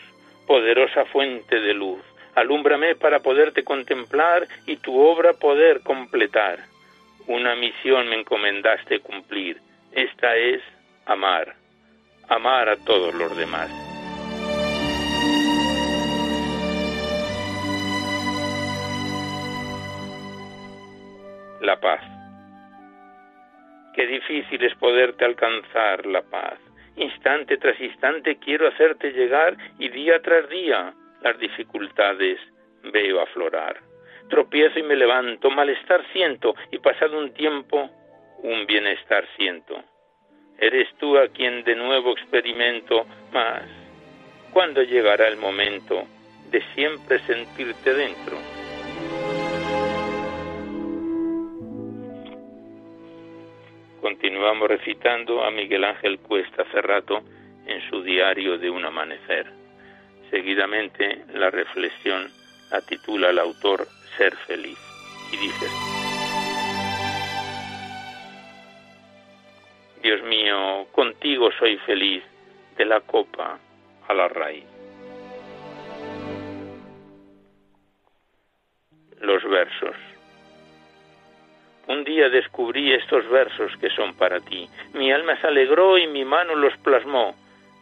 poderosa 0.49 1.05
fuente 1.05 1.61
de 1.61 1.75
luz, 1.75 2.03
alúmbrame 2.35 2.97
para 2.97 3.21
poderte 3.21 3.63
contemplar 3.63 4.49
y 4.67 4.79
tu 4.79 4.99
obra 4.99 5.33
poder 5.35 5.81
completar. 5.83 6.59
Una 7.29 7.55
misión 7.55 8.09
me 8.09 8.17
encomendaste 8.17 8.99
cumplir, 8.99 9.61
esta 9.93 10.35
es 10.35 10.61
amar, 11.05 11.55
amar 12.29 12.69
a 12.69 12.77
todos 12.79 13.15
los 13.15 13.37
demás. 13.37 13.71
La 21.61 21.79
paz. 21.79 22.01
Qué 23.95 24.05
difícil 24.05 24.65
es 24.65 24.75
poderte 24.79 25.25
alcanzar 25.25 26.07
la 26.07 26.23
paz. 26.23 26.66
Instante 26.97 27.59
tras 27.59 27.79
instante 27.81 28.39
quiero 28.39 28.69
hacerte 28.69 29.13
llegar 29.13 29.57
y 29.79 29.89
día 29.89 30.21
tras 30.23 30.49
día 30.49 30.95
las 31.23 31.39
dificultades 31.39 32.39
veo 32.93 33.21
aflorar. 33.21 33.81
Tropiezo 34.29 34.79
y 34.79 34.83
me 34.83 34.97
levanto, 34.97 35.51
malestar 35.51 36.05
siento 36.13 36.55
y 36.71 36.79
pasado 36.79 37.19
un 37.19 37.33
tiempo 37.33 37.91
un 38.43 38.67
bienestar 38.67 39.27
siento. 39.37 39.83
Eres 40.59 40.89
tú 40.99 41.19
a 41.19 41.29
quien 41.29 41.65
de 41.65 41.75
nuevo 41.75 42.13
experimento 42.13 43.07
más. 43.33 43.65
¿Cuándo 44.53 44.83
llegará 44.83 45.29
el 45.29 45.37
momento 45.37 46.07
de 46.51 46.63
siempre 46.75 47.19
sentirte 47.21 47.93
dentro? 47.93 48.66
Continuamos 54.07 54.69
recitando 54.69 55.43
a 55.43 55.51
Miguel 55.51 55.83
Ángel 55.83 56.21
Cuesta 56.21 56.65
Cerrato 56.71 57.25
en 57.67 57.81
su 57.91 58.05
diario 58.05 58.57
de 58.57 58.71
un 58.71 58.85
amanecer. 58.85 59.51
Seguidamente 60.31 61.25
la 61.35 61.51
reflexión 61.51 62.31
la 62.71 62.81
titula 62.83 63.31
el 63.31 63.41
autor 63.41 63.85
Ser 64.17 64.37
feliz 64.47 64.79
y 65.33 65.37
dice 65.39 65.67
Dios 70.05 70.23
mío, 70.23 70.87
contigo 70.93 71.51
soy 71.59 71.77
feliz, 71.79 72.23
de 72.77 72.85
la 72.85 73.01
copa 73.01 73.59
a 74.07 74.15
la 74.15 74.29
raíz. 74.29 74.67
Los 79.19 79.43
versos. 79.43 79.97
Un 81.89 82.03
día 82.03 82.29
descubrí 82.29 82.93
estos 82.93 83.29
versos 83.29 83.77
que 83.77 83.91
son 83.91 84.15
para 84.15 84.41
ti. 84.41 84.69
Mi 84.95 85.13
alma 85.13 85.41
se 85.41 85.47
alegró 85.47 85.97
y 85.99 86.09
mi 86.09 86.25
mano 86.25 86.57
los 86.57 86.77
plasmó. 86.79 87.35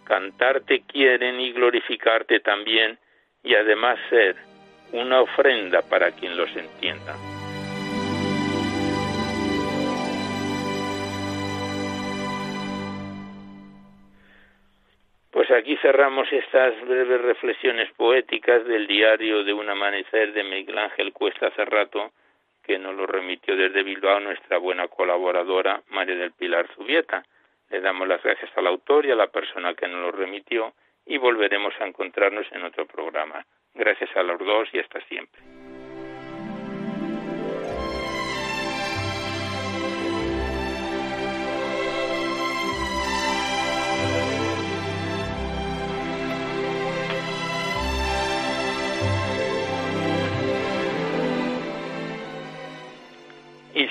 Cantarte 0.04 0.82
quieren 0.82 1.40
y 1.40 1.52
glorificarte 1.52 2.40
también, 2.40 2.98
y 3.42 3.54
además 3.54 3.98
ser 4.10 4.36
una 4.92 5.22
ofrenda 5.22 5.80
para 5.82 6.10
quien 6.12 6.36
los 6.36 6.54
entienda. 6.54 7.16
Pues 15.30 15.50
aquí 15.50 15.76
cerramos 15.78 16.30
estas 16.32 16.80
breves 16.86 17.20
reflexiones 17.22 17.90
poéticas 17.96 18.64
del 18.66 18.86
diario 18.86 19.42
de 19.44 19.52
un 19.52 19.68
amanecer 19.68 20.32
de 20.32 20.44
Miguel 20.44 20.78
Ángel 20.78 21.12
Cuesta 21.12 21.50
Cerrato, 21.56 22.12
que 22.64 22.78
nos 22.78 22.94
lo 22.94 23.06
remitió 23.06 23.56
desde 23.56 23.82
Bilbao 23.82 24.20
nuestra 24.20 24.58
buena 24.58 24.88
colaboradora 24.88 25.82
María 25.90 26.16
del 26.16 26.32
Pilar 26.32 26.68
Zubieta. 26.74 27.24
Le 27.70 27.80
damos 27.80 28.08
las 28.08 28.22
gracias 28.22 28.50
al 28.56 28.66
autor 28.66 29.06
y 29.06 29.10
a 29.10 29.16
la 29.16 29.28
persona 29.28 29.74
que 29.74 29.86
nos 29.86 30.00
lo 30.00 30.12
remitió 30.12 30.74
y 31.06 31.18
volveremos 31.18 31.74
a 31.80 31.86
encontrarnos 31.86 32.46
en 32.52 32.64
otro 32.64 32.86
programa. 32.86 33.44
Gracias 33.74 34.10
a 34.16 34.22
los 34.22 34.38
dos 34.38 34.68
y 34.72 34.78
hasta 34.78 35.00
siempre. 35.02 35.63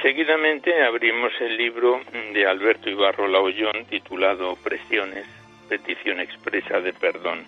Seguidamente 0.04 0.84
abrimos 0.84 1.32
el 1.40 1.56
libro 1.56 2.02
de 2.34 2.46
Alberto 2.46 2.90
Ibarro 2.90 3.26
Laollón 3.26 3.86
titulado 3.90 4.58
Presiones, 4.58 5.26
petición 5.70 6.20
expresa 6.20 6.82
de 6.82 6.92
perdón. 6.92 7.46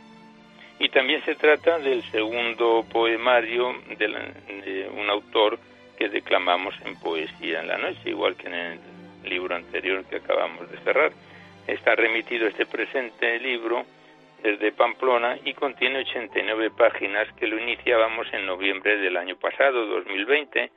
Y 0.80 0.88
también 0.88 1.22
se 1.26 1.36
trata 1.36 1.80
del 1.80 2.02
segundo 2.04 2.86
poemario 2.90 3.76
de, 3.98 4.90
un 4.96 5.10
autor 5.10 5.60
que 5.98 6.08
declamamos 6.08 6.74
en 6.86 6.98
Poesía 6.98 7.60
en 7.60 7.68
la 7.68 7.78
Noche, 7.78 8.10
igual 8.10 8.38
que 8.38 8.48
en 8.48 8.54
el 8.54 8.80
libro 9.26 9.54
anterior 9.54 10.06
que 10.06 10.16
acabamos 10.16 10.72
de 10.72 10.78
cerrar. 10.78 11.12
Está 11.68 11.96
remitido 11.96 12.48
este 12.48 12.66
presente 12.66 13.38
libro 13.40 13.86
desde 14.42 14.72
Pamplona 14.72 15.38
y 15.44 15.54
contiene 15.56 16.00
89 16.00 16.72
páginas 16.78 17.28
que 17.34 17.48
lo 17.48 17.60
iniciábamos 17.60 18.28
en 18.32 18.46
noviembre 18.46 18.96
del 18.98 19.18
año 19.18 19.36
pasado, 19.36 19.86
2020 19.88 20.72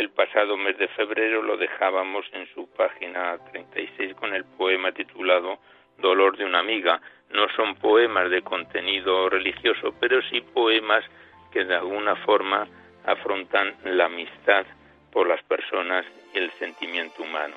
el 0.00 0.08
pasado 0.08 0.56
mes 0.56 0.78
de 0.78 0.88
febrero 0.88 1.42
lo 1.42 1.58
dejábamos 1.58 2.24
en 2.32 2.48
su 2.54 2.66
página 2.70 3.36
36 3.52 4.14
con 4.14 4.34
el 4.34 4.44
poema 4.44 4.92
titulado 4.92 5.58
Dolor 5.98 6.38
de 6.38 6.46
una 6.46 6.60
amiga. 6.60 7.02
No 7.34 7.46
son 7.54 7.74
poemas 7.74 8.30
de 8.30 8.40
contenido 8.40 9.28
religioso, 9.28 9.94
pero 10.00 10.22
sí 10.22 10.40
poemas 10.40 11.04
que 11.52 11.64
de 11.64 11.74
alguna 11.74 12.16
forma 12.16 12.66
afrontan 13.04 13.74
la 13.84 14.06
amistad 14.06 14.64
por 15.12 15.28
las 15.28 15.42
personas 15.42 16.06
y 16.32 16.38
el 16.38 16.50
sentimiento 16.52 17.22
humano. 17.22 17.56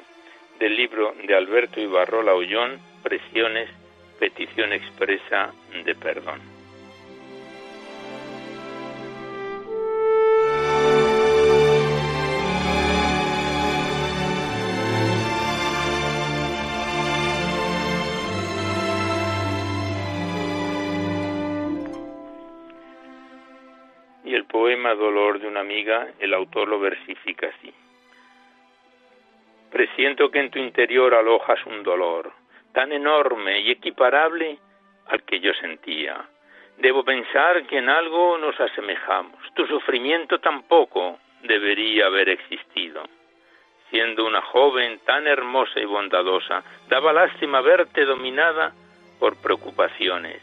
Del 0.59 0.75
libro 0.75 1.15
de 1.25 1.33
Alberto 1.35 1.79
Ibarrola 1.79 2.33
Ollón, 2.33 2.77
Presiones, 3.03 3.69
petición 4.19 4.73
expresa 4.73 5.53
de 5.85 5.95
perdón. 5.95 6.52
Dolor 24.95 25.39
de 25.39 25.47
una 25.47 25.61
amiga, 25.61 26.07
el 26.19 26.33
autor 26.33 26.67
lo 26.67 26.79
versifica 26.79 27.47
así. 27.47 27.73
Presiento 29.71 30.29
que 30.29 30.39
en 30.39 30.51
tu 30.51 30.59
interior 30.59 31.13
alojas 31.15 31.65
un 31.65 31.83
dolor 31.83 32.31
tan 32.73 32.91
enorme 32.91 33.59
y 33.59 33.71
equiparable 33.71 34.57
al 35.07 35.23
que 35.23 35.39
yo 35.39 35.53
sentía. 35.53 36.25
Debo 36.77 37.03
pensar 37.03 37.65
que 37.67 37.77
en 37.77 37.89
algo 37.89 38.37
nos 38.37 38.59
asemejamos. 38.59 39.39
Tu 39.53 39.65
sufrimiento 39.67 40.39
tampoco 40.39 41.19
debería 41.43 42.07
haber 42.07 42.29
existido. 42.29 43.03
Siendo 43.89 44.25
una 44.25 44.41
joven 44.41 44.99
tan 45.05 45.27
hermosa 45.27 45.79
y 45.79 45.85
bondadosa, 45.85 46.63
daba 46.87 47.13
lástima 47.13 47.61
verte 47.61 48.05
dominada 48.05 48.73
por 49.19 49.39
preocupaciones. 49.41 50.41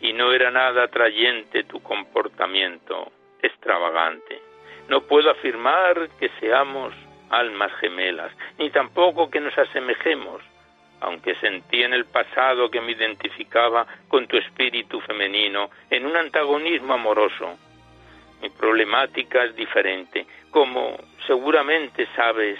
Y 0.00 0.12
no 0.12 0.32
era 0.32 0.50
nada 0.50 0.84
atrayente 0.84 1.64
tu 1.64 1.80
comportamiento 1.82 3.12
extravagante. 3.42 4.40
No 4.88 5.02
puedo 5.02 5.30
afirmar 5.30 6.08
que 6.18 6.30
seamos 6.40 6.92
almas 7.30 7.72
gemelas, 7.80 8.32
ni 8.58 8.70
tampoco 8.70 9.30
que 9.30 9.40
nos 9.40 9.56
asemejemos, 9.56 10.42
aunque 11.00 11.34
sentí 11.36 11.82
en 11.82 11.94
el 11.94 12.04
pasado 12.06 12.70
que 12.70 12.80
me 12.80 12.92
identificaba 12.92 13.86
con 14.08 14.26
tu 14.26 14.36
espíritu 14.36 15.00
femenino 15.00 15.70
en 15.88 16.06
un 16.06 16.16
antagonismo 16.16 16.94
amoroso. 16.94 17.56
Mi 18.42 18.50
problemática 18.50 19.44
es 19.44 19.54
diferente, 19.54 20.26
como 20.50 20.98
seguramente 21.26 22.06
sabes, 22.16 22.58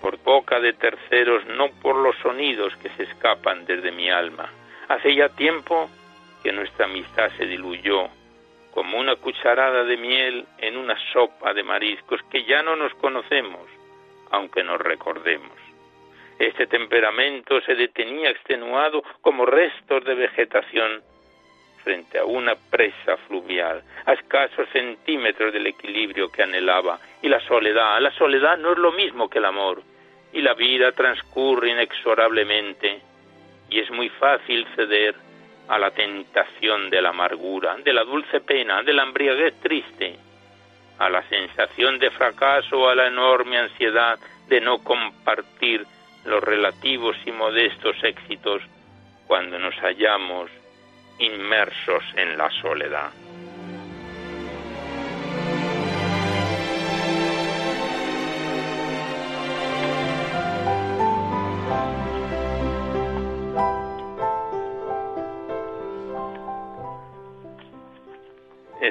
por 0.00 0.16
boca 0.18 0.58
de 0.60 0.72
terceros, 0.72 1.44
no 1.46 1.68
por 1.82 1.96
los 1.96 2.16
sonidos 2.16 2.74
que 2.76 2.88
se 2.90 3.04
escapan 3.04 3.64
desde 3.66 3.92
mi 3.92 4.10
alma. 4.10 4.50
Hace 4.88 5.14
ya 5.14 5.28
tiempo 5.28 5.88
que 6.42 6.52
nuestra 6.52 6.86
amistad 6.86 7.30
se 7.36 7.46
diluyó 7.46 8.08
como 8.72 8.98
una 8.98 9.16
cucharada 9.16 9.84
de 9.84 9.96
miel 9.96 10.46
en 10.58 10.76
una 10.76 10.96
sopa 11.12 11.52
de 11.54 11.62
mariscos 11.62 12.20
que 12.30 12.44
ya 12.44 12.62
no 12.62 12.76
nos 12.76 12.94
conocemos, 12.94 13.66
aunque 14.30 14.62
nos 14.62 14.80
recordemos. 14.80 15.52
Este 16.38 16.66
temperamento 16.66 17.60
se 17.62 17.74
detenía 17.74 18.30
extenuado 18.30 19.02
como 19.20 19.44
restos 19.44 20.04
de 20.04 20.14
vegetación 20.14 21.02
frente 21.82 22.18
a 22.18 22.24
una 22.24 22.54
presa 22.54 23.16
fluvial, 23.28 23.82
a 24.06 24.12
escasos 24.12 24.68
centímetros 24.72 25.52
del 25.52 25.66
equilibrio 25.66 26.30
que 26.30 26.42
anhelaba. 26.42 26.98
Y 27.22 27.28
la 27.28 27.40
soledad, 27.40 28.00
la 28.00 28.12
soledad 28.12 28.58
no 28.58 28.72
es 28.72 28.78
lo 28.78 28.92
mismo 28.92 29.28
que 29.28 29.38
el 29.38 29.44
amor, 29.44 29.82
y 30.32 30.40
la 30.40 30.54
vida 30.54 30.92
transcurre 30.92 31.70
inexorablemente, 31.70 33.00
y 33.68 33.80
es 33.80 33.90
muy 33.90 34.08
fácil 34.08 34.66
ceder 34.76 35.14
a 35.70 35.78
la 35.78 35.92
tentación 35.92 36.90
de 36.90 37.00
la 37.00 37.10
amargura, 37.10 37.76
de 37.76 37.92
la 37.92 38.02
dulce 38.02 38.40
pena, 38.40 38.82
de 38.82 38.92
la 38.92 39.04
embriaguez 39.04 39.54
triste, 39.60 40.16
a 40.98 41.08
la 41.08 41.22
sensación 41.28 42.00
de 42.00 42.10
fracaso, 42.10 42.88
a 42.88 42.94
la 42.96 43.06
enorme 43.06 43.56
ansiedad 43.56 44.18
de 44.48 44.60
no 44.60 44.82
compartir 44.82 45.86
los 46.24 46.42
relativos 46.42 47.16
y 47.24 47.30
modestos 47.30 47.96
éxitos 48.02 48.62
cuando 49.28 49.60
nos 49.60 49.76
hallamos 49.76 50.50
inmersos 51.20 52.02
en 52.16 52.36
la 52.36 52.50
soledad. 52.60 53.12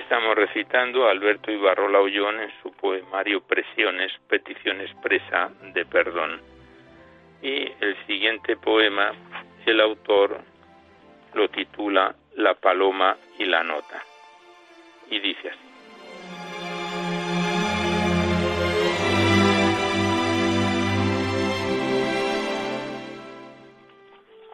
Estamos 0.09 0.35
recitando 0.35 1.07
a 1.07 1.11
Alberto 1.11 1.51
Ibarrola 1.51 1.99
Ollón 1.99 2.39
en 2.39 2.49
su 2.63 2.71
poemario 2.71 3.41
Presiones, 3.41 4.11
petición 4.27 4.81
expresa 4.81 5.51
de 5.71 5.85
perdón. 5.85 6.41
Y 7.43 7.71
el 7.79 7.95
siguiente 8.07 8.57
poema, 8.57 9.11
el 9.67 9.79
autor 9.79 10.41
lo 11.35 11.47
titula 11.49 12.15
La 12.33 12.55
paloma 12.55 13.17
y 13.37 13.45
la 13.45 13.61
nota. 13.63 14.03
Y 15.11 15.19
dice 15.19 15.49
así. 15.49 15.59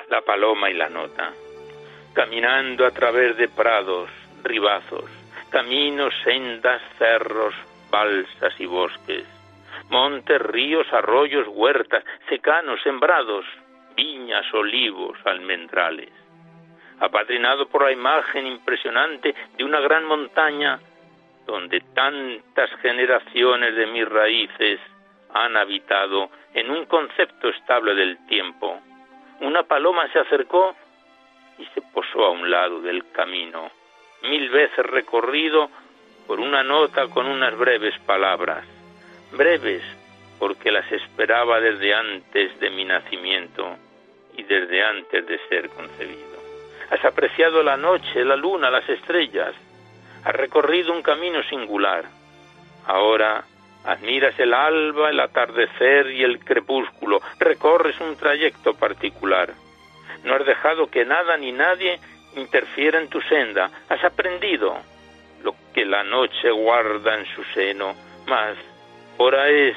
La 0.10 0.20
paloma 0.20 0.70
y 0.70 0.74
la 0.74 0.90
nota, 0.90 1.32
caminando 2.12 2.86
a 2.86 2.92
través 2.92 3.38
de 3.38 3.48
prados, 3.48 4.10
ribazos, 4.44 5.10
caminos, 5.56 6.14
sendas, 6.26 6.82
cerros, 6.98 7.56
balsas 7.90 8.54
y 8.60 8.66
bosques, 8.66 9.26
montes, 9.90 10.42
ríos, 10.42 10.86
arroyos, 10.92 11.48
huertas, 11.48 12.04
secanos, 12.28 12.82
sembrados, 12.84 13.46
viñas, 13.96 14.46
olivos, 14.54 15.18
almendrales. 15.24 16.12
Apadrinado 17.00 17.70
por 17.70 17.84
la 17.84 17.94
imagen 17.94 18.46
impresionante 18.46 19.34
de 19.58 19.64
una 19.64 19.80
gran 19.80 20.04
montaña 20.04 20.78
donde 21.46 21.80
tantas 21.94 22.70
generaciones 22.82 23.78
de 23.78 23.88
mis 23.88 24.10
raíces 24.10 24.82
han 25.34 25.56
habitado 25.56 26.32
en 26.54 26.70
un 26.70 26.86
concepto 26.86 27.48
estable 27.48 27.96
del 27.96 28.18
tiempo, 28.28 28.82
una 29.40 29.64
paloma 29.64 30.12
se 30.12 30.20
acercó 30.20 30.76
y 31.58 31.66
se 31.68 31.82
posó 31.94 32.26
a 32.26 32.32
un 32.32 32.52
lado 32.52 32.82
del 32.82 33.10
camino 33.14 33.72
mil 34.30 34.50
veces 34.50 34.86
recorrido 34.86 35.70
por 36.28 36.40
una 36.40 36.64
nota 36.64 37.08
con 37.08 37.28
unas 37.28 37.56
breves 37.58 37.98
palabras, 38.06 38.66
breves 39.32 39.84
porque 40.40 40.72
las 40.72 40.92
esperaba 40.92 41.60
desde 41.60 41.94
antes 41.94 42.60
de 42.60 42.70
mi 42.70 42.86
nacimiento 42.86 43.78
y 44.36 44.44
desde 44.44 44.84
antes 44.84 45.26
de 45.26 45.40
ser 45.48 45.70
concebido. 45.70 46.36
Has 46.90 47.04
apreciado 47.06 47.64
la 47.64 47.78
noche, 47.78 48.24
la 48.26 48.36
luna, 48.36 48.70
las 48.70 48.88
estrellas, 48.90 49.54
has 50.24 50.36
recorrido 50.36 50.92
un 50.94 51.02
camino 51.02 51.42
singular. 51.44 52.06
Ahora 52.86 53.44
admiras 53.86 54.38
el 54.40 54.54
alba, 54.54 55.10
el 55.10 55.20
atardecer 55.20 56.12
y 56.12 56.24
el 56.24 56.40
crepúsculo, 56.40 57.22
recorres 57.40 58.00
un 58.02 58.16
trayecto 58.16 58.74
particular. 58.74 59.54
No 60.24 60.36
has 60.36 60.46
dejado 60.46 60.88
que 60.88 61.06
nada 61.06 61.38
ni 61.38 61.52
nadie 61.52 62.00
interfiera 62.36 63.00
en 63.00 63.10
tu 63.10 63.22
senda. 63.22 63.70
Has 63.90 64.04
aprendido 64.04 64.78
lo 65.44 65.56
que 65.74 65.86
la 65.86 66.04
noche 66.04 66.50
guarda 66.52 67.16
en 67.16 67.26
su 67.36 67.44
seno, 67.54 67.96
mas 68.26 68.58
hora 69.18 69.50
es 69.50 69.76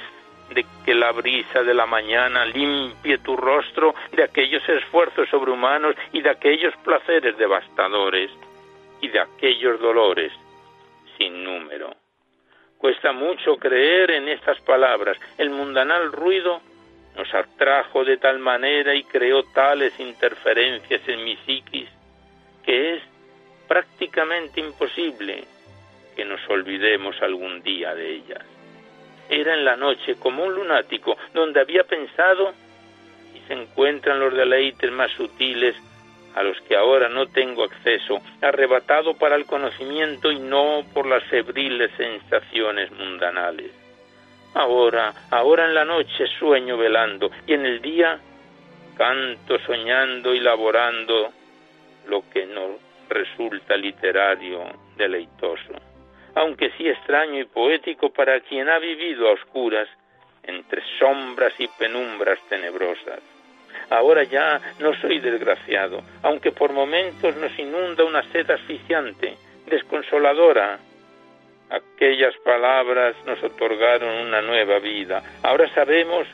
de 0.54 0.64
que 0.84 0.94
la 0.94 1.12
brisa 1.12 1.62
de 1.62 1.74
la 1.74 1.86
mañana 1.86 2.44
limpie 2.46 3.18
tu 3.18 3.36
rostro 3.36 3.94
de 4.12 4.24
aquellos 4.24 4.66
esfuerzos 4.68 5.28
sobrehumanos 5.28 5.94
y 6.12 6.22
de 6.22 6.30
aquellos 6.30 6.74
placeres 6.78 7.36
devastadores 7.36 8.30
y 9.00 9.08
de 9.08 9.20
aquellos 9.20 9.78
dolores 9.80 10.32
sin 11.18 11.44
número. 11.44 11.94
Cuesta 12.78 13.12
mucho 13.12 13.56
creer 13.56 14.12
en 14.12 14.28
estas 14.28 14.58
palabras. 14.60 15.18
El 15.36 15.50
mundanal 15.50 16.12
ruido 16.12 16.62
nos 17.16 17.32
atrajo 17.34 18.04
de 18.04 18.16
tal 18.16 18.38
manera 18.38 18.94
y 18.94 19.02
creó 19.02 19.42
tales 19.42 19.98
interferencias 19.98 21.06
en 21.08 21.24
mi 21.24 21.36
psiquis 21.36 21.97
que 22.68 22.96
es 22.96 23.02
prácticamente 23.66 24.60
imposible 24.60 25.42
que 26.14 26.22
nos 26.26 26.38
olvidemos 26.50 27.16
algún 27.22 27.62
día 27.62 27.94
de 27.94 28.16
ellas. 28.16 28.44
Era 29.30 29.54
en 29.54 29.64
la 29.64 29.74
noche 29.74 30.16
como 30.16 30.44
un 30.44 30.54
lunático 30.54 31.16
donde 31.32 31.60
había 31.60 31.84
pensado 31.84 32.52
y 33.34 33.40
se 33.48 33.54
encuentran 33.54 34.20
los 34.20 34.34
deleites 34.34 34.92
más 34.92 35.10
sutiles 35.12 35.76
a 36.34 36.42
los 36.42 36.60
que 36.60 36.76
ahora 36.76 37.08
no 37.08 37.28
tengo 37.28 37.64
acceso, 37.64 38.20
arrebatado 38.42 39.16
para 39.16 39.36
el 39.36 39.46
conocimiento 39.46 40.30
y 40.30 40.38
no 40.38 40.84
por 40.92 41.06
las 41.06 41.24
febriles 41.24 41.90
sensaciones 41.96 42.92
mundanales. 42.92 43.72
Ahora, 44.52 45.14
ahora 45.30 45.64
en 45.64 45.74
la 45.74 45.86
noche 45.86 46.26
sueño 46.38 46.76
velando 46.76 47.30
y 47.46 47.54
en 47.54 47.64
el 47.64 47.80
día 47.80 48.20
canto 48.94 49.58
soñando 49.60 50.34
y 50.34 50.40
laborando 50.40 51.32
lo 52.08 52.28
que 52.30 52.46
no 52.46 52.78
resulta 53.08 53.76
literario 53.76 54.64
deleitoso, 54.96 55.74
aunque 56.34 56.70
sí 56.76 56.88
extraño 56.88 57.40
y 57.40 57.44
poético 57.44 58.10
para 58.10 58.40
quien 58.40 58.68
ha 58.68 58.78
vivido 58.78 59.28
a 59.28 59.32
oscuras 59.32 59.88
entre 60.42 60.82
sombras 60.98 61.52
y 61.58 61.68
penumbras 61.68 62.38
tenebrosas. 62.48 63.20
Ahora 63.90 64.24
ya 64.24 64.60
no 64.80 64.94
soy 65.00 65.18
desgraciado, 65.20 66.02
aunque 66.22 66.52
por 66.52 66.72
momentos 66.72 67.36
nos 67.36 67.56
inunda 67.58 68.04
una 68.04 68.22
sed 68.30 68.50
asfixiante, 68.50 69.36
desconsoladora. 69.66 70.78
Aquellas 71.70 72.34
palabras 72.38 73.14
nos 73.26 73.42
otorgaron 73.42 74.26
una 74.26 74.40
nueva 74.40 74.78
vida. 74.78 75.22
Ahora 75.42 75.68
sabemos 75.74 76.26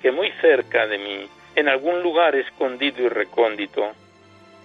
que 0.00 0.10
muy 0.10 0.30
cerca 0.40 0.86
de 0.86 0.98
mí, 0.98 1.28
en 1.54 1.68
algún 1.68 2.02
lugar 2.02 2.34
escondido 2.36 3.02
y 3.02 3.08
recóndito, 3.08 3.92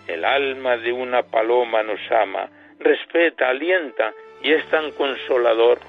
el 0.07 0.25
alma 0.25 0.77
de 0.77 0.91
una 0.91 1.23
paloma 1.23 1.83
nos 1.83 1.99
ama, 2.11 2.49
respeta, 2.79 3.49
alienta 3.49 4.13
y 4.41 4.51
es 4.51 4.65
tan 4.69 4.91
consolador 4.91 5.79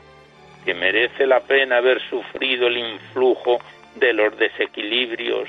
que 0.64 0.74
merece 0.74 1.26
la 1.26 1.40
pena 1.40 1.78
haber 1.78 2.00
sufrido 2.08 2.68
el 2.68 2.78
influjo 2.78 3.58
de 3.96 4.12
los 4.12 4.36
desequilibrios 4.38 5.48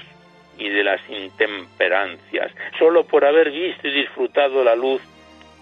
y 0.57 0.69
de 0.69 0.83
las 0.83 1.01
intemperancias, 1.09 2.51
solo 2.79 3.05
por 3.05 3.25
haber 3.25 3.51
visto 3.51 3.87
y 3.87 3.91
disfrutado 3.91 4.63
la 4.63 4.75
luz 4.75 5.01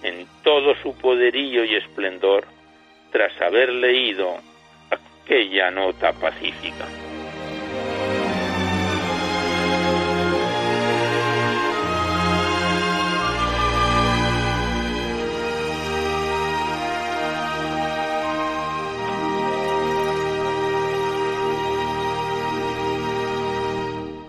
en 0.03 0.25
todo 0.43 0.75
su 0.75 0.97
poderío 0.97 1.63
y 1.65 1.75
esplendor, 1.75 2.45
tras 3.11 3.39
haber 3.41 3.69
leído 3.69 4.37
aquella 4.91 5.71
nota 5.71 6.13
pacífica. 6.13 6.85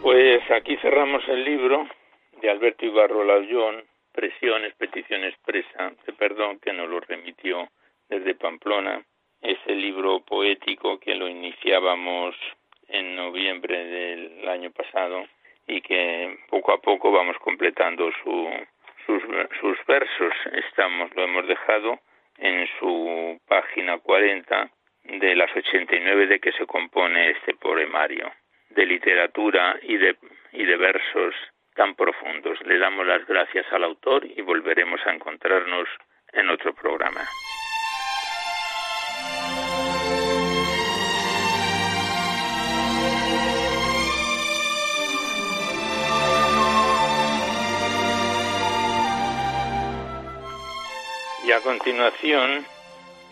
Pues 0.05 0.43
aquí 0.51 0.77
cerramos 0.83 1.27
el 1.29 1.45
libro 1.45 1.89
de 2.43 2.51
Alberto 2.51 2.85
Ibarro 2.85 3.25
Lallón, 3.25 3.85
Presiones, 4.13 4.75
Petición 4.75 5.25
Expresa 5.25 5.95
de 6.05 6.13
Perdón, 6.13 6.59
que 6.59 6.75
nos 6.75 6.91
lo 6.91 7.01
remitió 7.01 7.71
desde 8.11 8.35
Pamplona. 8.35 9.03
Ese 9.41 9.75
libro 9.75 10.21
poético 10.21 11.01
que 11.01 11.15
lo 11.15 11.27
iniciábamos 11.27 12.37
en 12.89 13.17
noviembre 13.17 13.83
del 13.83 14.47
año 14.47 14.71
pasado 14.73 15.25
y 15.67 15.81
que 15.81 16.39
poco 16.51 16.75
a 16.75 16.83
poco 16.83 17.11
vamos 17.11 17.39
completando 17.39 18.13
su, 18.23 18.51
sus, 19.07 19.23
sus 19.59 19.87
versos. 19.87 20.35
Estamos, 20.69 21.17
lo 21.17 21.25
hemos 21.25 21.47
dejado 21.47 21.99
en 22.37 22.69
su 22.79 23.41
página 23.49 23.97
40 23.97 24.71
de 25.05 25.35
las 25.35 25.51
89 25.57 26.27
de 26.27 26.41
que 26.41 26.53
se 26.53 26.67
compone 26.67 27.31
este 27.31 27.55
poemario 27.55 28.31
de 28.75 28.87
literatura 28.87 29.77
y 29.83 29.97
de, 29.97 30.17
y 30.53 30.65
de 30.65 30.77
versos 30.77 31.35
tan 31.75 31.95
profundos. 31.95 32.59
Le 32.65 32.79
damos 32.79 33.07
las 33.07 33.27
gracias 33.27 33.67
al 33.73 33.85
autor 33.85 34.25
y 34.25 34.41
volveremos 34.43 35.01
a 35.07 35.13
encontrarnos 35.13 35.89
en 36.33 36.51
otro 36.51 36.75
programa. 36.75 37.21
Y 51.47 51.53
a 51.53 51.61
continuación 51.61 52.65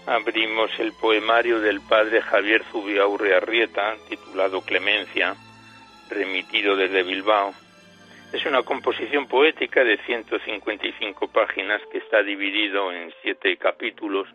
abrimos 0.07 0.71
el 0.79 0.93
poemario 0.93 1.61
del 1.61 1.81
padre 1.81 2.21
Javier 2.23 2.63
Zubiaurre 2.65 3.35
Arrieta, 3.35 3.97
titulado 4.09 4.63
Clemencia, 4.63 5.37
remitido 6.11 6.77
desde 6.77 7.03
Bilbao. 7.03 7.55
Es 8.33 8.45
una 8.47 8.63
composición 8.63 9.27
poética 9.29 9.85
de 9.85 9.99
155 9.99 11.29
páginas 11.29 11.81
que 11.91 11.99
está 11.99 12.23
dividido 12.23 12.93
en 12.93 13.13
siete 13.23 13.57
capítulos 13.57 14.27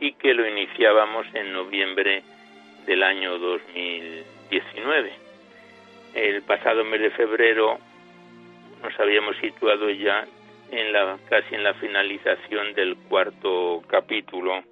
y 0.00 0.12
que 0.14 0.34
lo 0.34 0.46
iniciábamos 0.46 1.26
en 1.34 1.52
noviembre 1.52 2.22
del 2.86 3.02
año 3.02 3.38
2019. 3.38 5.12
El 6.14 6.42
pasado 6.42 6.84
mes 6.84 7.00
de 7.00 7.10
febrero 7.10 7.78
nos 8.82 8.98
habíamos 8.98 9.36
situado 9.36 9.90
ya 9.90 10.26
en 10.70 10.92
la 10.92 11.18
casi 11.28 11.54
en 11.54 11.62
la 11.62 11.74
finalización 11.74 12.74
del 12.74 12.96
cuarto 12.96 13.82
capítulo 13.86 14.64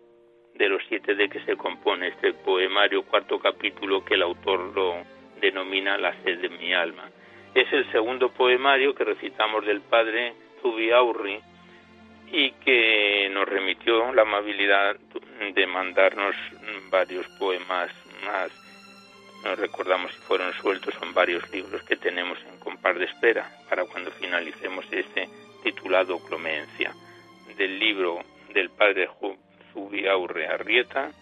de 0.59 0.69
los 0.69 0.83
siete 0.89 1.15
de 1.15 1.29
que 1.29 1.41
se 1.45 1.57
compone 1.57 2.09
este 2.09 2.35
poemario, 2.35 3.05
cuarto 3.05 3.39
capítulo 3.39 4.05
que 4.05 4.15
el 4.15 4.23
autor 4.23 4.75
lo 4.75 4.97
denomina 5.41 5.97
La 5.97 6.13
sed 6.23 6.41
de 6.41 6.49
mi 6.49 6.75
alma. 6.75 7.09
Es 7.55 7.73
el 7.73 7.91
segundo 7.93 8.31
poemario 8.31 8.95
que 8.95 9.05
recitamos 9.05 9.65
del 9.65 9.81
padre 9.81 10.35
Zubiaurri 10.61 11.41
y 12.33 12.51
que 12.51 13.31
nos 13.33 13.49
remitió 13.49 14.13
la 14.13 14.23
amabilidad 14.23 14.97
de 15.55 15.67
mandarnos 15.67 16.35
varios 16.91 17.27
poemas 17.39 17.91
más. 18.27 18.51
No 19.45 19.55
recordamos 19.55 20.13
si 20.13 20.19
fueron 20.23 20.53
sueltos, 20.55 20.95
son 20.95 21.15
varios 21.15 21.49
libros 21.51 21.85
que 21.85 21.97
tenemos 21.97 22.39
en 22.45 22.59
compar 22.59 22.99
de 22.99 23.05
espera 23.05 23.49
para 23.69 23.85
cuando 23.85 24.11
finalicemos 24.11 24.85
este 24.91 25.29
titulado 25.63 26.19
Clemencia, 26.27 26.93
del 27.57 27.79
libro 27.79 28.19
del 28.53 28.71
padre 28.71 29.07
Zubiaurre 29.79 30.49
Arrieta, 30.49 31.13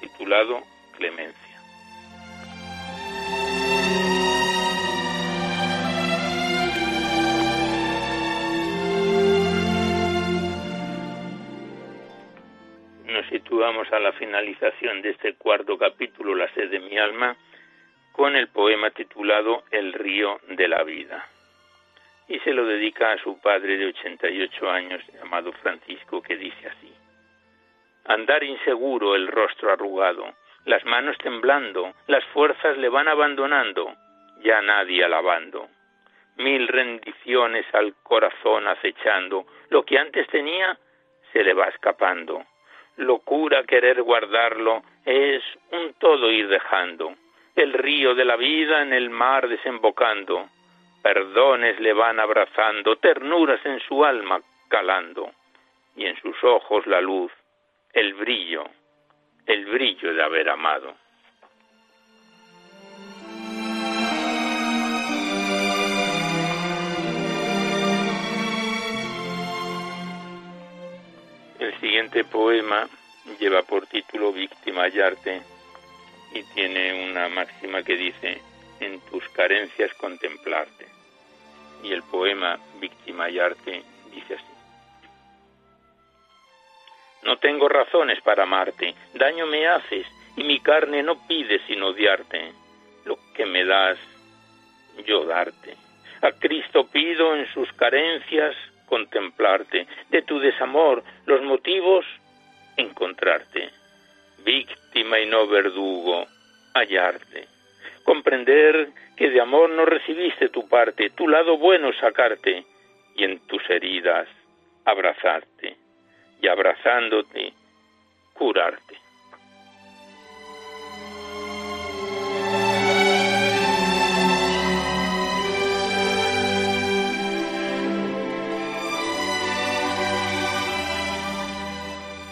titulado 0.00 0.62
Clemencia. 0.96 1.58
Nos 13.06 13.26
situamos 13.26 13.92
a 13.92 13.98
la 13.98 14.12
finalización 14.12 15.02
de 15.02 15.10
este 15.10 15.34
cuarto 15.34 15.76
capítulo, 15.76 16.36
La 16.36 16.48
sed 16.54 16.70
de 16.70 16.78
mi 16.78 16.96
alma, 16.96 17.36
con 18.12 18.36
el 18.36 18.46
poema 18.46 18.90
titulado 18.90 19.64
El 19.72 19.92
río 19.92 20.38
de 20.50 20.68
la 20.68 20.84
vida. 20.84 21.26
Y 22.28 22.38
se 22.40 22.52
lo 22.52 22.64
dedica 22.64 23.10
a 23.10 23.18
su 23.18 23.40
padre 23.40 23.76
de 23.76 23.86
88 23.86 24.70
años, 24.70 25.02
llamado 25.12 25.50
Francisco, 25.52 26.22
que 26.22 26.36
dice 26.36 26.68
así 26.68 26.92
andar 28.04 28.44
inseguro, 28.44 29.14
el 29.14 29.28
rostro 29.28 29.72
arrugado, 29.72 30.34
las 30.64 30.84
manos 30.84 31.16
temblando, 31.18 31.92
las 32.06 32.24
fuerzas 32.26 32.76
le 32.78 32.88
van 32.88 33.08
abandonando, 33.08 33.94
ya 34.42 34.60
nadie 34.62 35.04
alabando. 35.04 35.68
Mil 36.36 36.66
rendiciones 36.68 37.66
al 37.74 37.94
corazón 38.02 38.66
acechando, 38.66 39.46
lo 39.68 39.84
que 39.84 39.98
antes 39.98 40.26
tenía 40.28 40.76
se 41.32 41.44
le 41.44 41.54
va 41.54 41.66
escapando. 41.66 42.44
Locura 42.96 43.64
querer 43.64 44.02
guardarlo 44.02 44.82
es 45.04 45.42
un 45.72 45.94
todo 45.94 46.30
ir 46.30 46.48
dejando, 46.48 47.14
el 47.56 47.72
río 47.72 48.14
de 48.14 48.24
la 48.24 48.36
vida 48.36 48.82
en 48.82 48.92
el 48.92 49.10
mar 49.10 49.48
desembocando, 49.48 50.48
perdones 51.02 51.78
le 51.80 51.92
van 51.92 52.18
abrazando, 52.18 52.96
ternuras 52.96 53.64
en 53.64 53.80
su 53.80 54.04
alma 54.04 54.40
calando, 54.68 55.30
y 55.96 56.06
en 56.06 56.16
sus 56.20 56.42
ojos 56.42 56.86
la 56.86 57.00
luz 57.00 57.30
el 57.94 58.12
brillo, 58.14 58.64
el 59.46 59.66
brillo 59.66 60.12
de 60.12 60.22
haber 60.22 60.48
amado. 60.48 60.94
El 71.60 71.72
siguiente 71.80 72.24
poema 72.24 72.88
lleva 73.38 73.62
por 73.62 73.86
título 73.86 74.32
Víctima 74.32 74.88
y 74.88 75.00
arte 75.00 75.42
y 76.34 76.42
tiene 76.54 77.08
una 77.10 77.28
máxima 77.28 77.84
que 77.84 77.96
dice 77.96 78.40
en 78.80 79.00
tus 79.02 79.28
carencias 79.28 79.94
contemplarte. 79.94 80.88
Y 81.84 81.92
el 81.92 82.02
poema 82.02 82.58
Víctima 82.80 83.30
y 83.30 83.38
arte 83.38 83.84
dice 84.12 84.34
así. 84.34 84.53
No 87.24 87.38
tengo 87.38 87.68
razones 87.68 88.20
para 88.20 88.42
amarte, 88.42 88.94
daño 89.14 89.46
me 89.46 89.66
haces 89.66 90.06
y 90.36 90.44
mi 90.44 90.60
carne 90.60 91.02
no 91.02 91.26
pide 91.26 91.58
sino 91.66 91.88
odiarte. 91.88 92.52
Lo 93.06 93.18
que 93.34 93.46
me 93.46 93.64
das, 93.64 93.98
yo 95.06 95.24
darte. 95.24 95.74
A 96.20 96.32
Cristo 96.32 96.86
pido 96.86 97.34
en 97.34 97.46
sus 97.52 97.72
carencias 97.72 98.54
contemplarte, 98.86 99.86
de 100.10 100.22
tu 100.22 100.38
desamor 100.38 101.02
los 101.24 101.42
motivos 101.42 102.04
encontrarte. 102.76 103.70
Víctima 104.44 105.18
y 105.18 105.26
no 105.26 105.46
verdugo, 105.46 106.26
hallarte. 106.74 107.48
Comprender 108.04 108.90
que 109.16 109.30
de 109.30 109.40
amor 109.40 109.70
no 109.70 109.86
recibiste 109.86 110.50
tu 110.50 110.68
parte, 110.68 111.10
tu 111.10 111.26
lado 111.26 111.56
bueno 111.56 111.90
sacarte 111.94 112.64
y 113.16 113.24
en 113.24 113.38
tus 113.46 113.62
heridas 113.70 114.28
abrazarte 114.84 115.83
y 116.44 116.48
abrazándote, 116.48 117.54
curarte. 118.34 118.98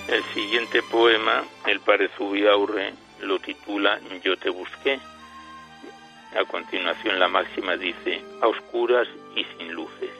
El 0.08 0.22
siguiente 0.34 0.82
poema, 0.82 1.42
el 1.66 1.80
padre 1.80 2.10
Zubiaurre 2.18 2.92
lo 3.22 3.38
titula 3.38 3.98
Yo 4.22 4.36
te 4.36 4.50
busqué. 4.50 5.00
A 6.38 6.44
continuación 6.44 7.18
la 7.18 7.28
máxima 7.28 7.78
dice, 7.78 8.20
a 8.42 8.48
oscuras 8.48 9.08
y 9.34 9.44
sin 9.44 9.72
luces. 9.72 10.10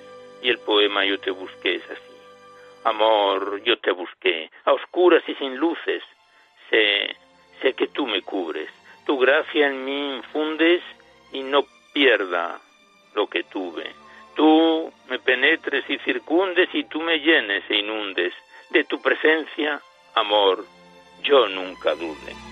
Y 0.40 0.48
el 0.48 0.58
poema 0.60 1.04
Yo 1.04 1.20
te 1.20 1.30
busqué 1.30 1.74
es 1.74 1.84
así 1.90 2.11
Amor, 2.84 3.62
yo 3.62 3.78
te 3.78 3.92
busqué, 3.92 4.50
a 4.64 4.72
oscuras 4.72 5.22
y 5.28 5.34
sin 5.34 5.56
luces. 5.56 6.02
Sé, 6.68 7.16
sé 7.60 7.74
que 7.74 7.88
tú 7.88 8.06
me 8.06 8.22
cubres. 8.22 8.70
Tu 9.06 9.16
gracia 9.18 9.68
en 9.68 9.84
mí 9.84 10.16
infundes 10.16 10.82
y 11.32 11.42
no 11.42 11.64
pierda 11.92 12.60
lo 13.14 13.26
que 13.26 13.44
tuve. 13.44 13.90
Tú 14.34 14.92
me 15.08 15.18
penetres 15.18 15.84
y 15.88 15.98
circundes 15.98 16.68
y 16.72 16.84
tú 16.84 17.00
me 17.00 17.20
llenes 17.20 17.62
e 17.68 17.76
inundes. 17.76 18.32
De 18.70 18.84
tu 18.84 19.00
presencia, 19.02 19.80
amor, 20.14 20.64
yo 21.22 21.48
nunca 21.48 21.94
dude. 21.94 22.51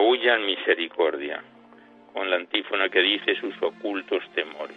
Aullan 0.00 0.46
misericordia, 0.46 1.42
con 2.14 2.30
la 2.30 2.36
antífona 2.36 2.88
que 2.88 3.02
dice 3.02 3.34
sus 3.34 3.54
ocultos 3.62 4.22
temores. 4.34 4.76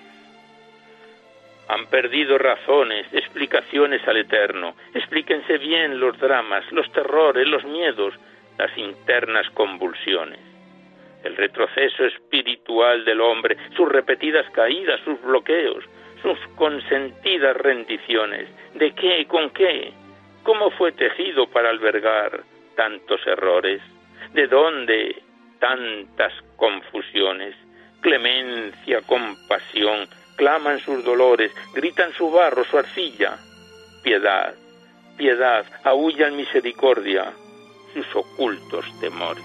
Han 1.70 1.86
perdido 1.88 2.38
razones, 2.38 3.08
explicaciones 3.14 4.06
al 4.06 4.18
eterno. 4.18 4.76
Explíquense 4.94 5.58
bien 5.60 5.98
los 5.98 6.20
dramas, 6.20 6.70
los 6.74 6.92
terrores, 6.92 7.48
los 7.48 7.64
miedos, 7.64 8.14
las 8.58 8.78
internas 8.78 9.50
convulsiones. 9.52 10.42
El 11.24 11.38
retroceso 11.38 12.04
espiritual 12.04 13.06
del 13.06 13.22
hombre, 13.22 13.56
sus 13.78 13.88
repetidas 13.88 14.46
caídas, 14.50 15.00
sus 15.06 15.22
bloqueos, 15.22 15.86
sus 16.22 16.38
consentidas 16.58 17.56
rendiciones. 17.56 18.50
¿De 18.74 18.92
qué? 18.92 19.26
¿Con 19.26 19.52
qué? 19.52 19.94
¿Cómo 20.44 20.70
fue 20.72 20.92
tejido 20.92 21.48
para 21.48 21.70
albergar 21.70 22.44
tantos 22.76 23.26
errores? 23.26 23.82
¿De 24.34 24.48
dónde 24.48 25.22
tantas 25.60 26.34
confusiones? 26.56 27.56
Clemencia, 28.02 29.02
compasión, 29.02 30.08
claman 30.36 30.80
sus 30.80 31.04
dolores, 31.04 31.52
gritan 31.76 32.12
su 32.14 32.32
barro, 32.32 32.64
su 32.66 32.80
arcilla. 32.80 33.38
Piedad, 34.04 34.56
piedad, 35.18 35.66
aullan 35.84 36.36
misericordia, 36.36 37.32
sus 37.94 38.16
ocultos 38.16 38.86
temores. 39.00 39.44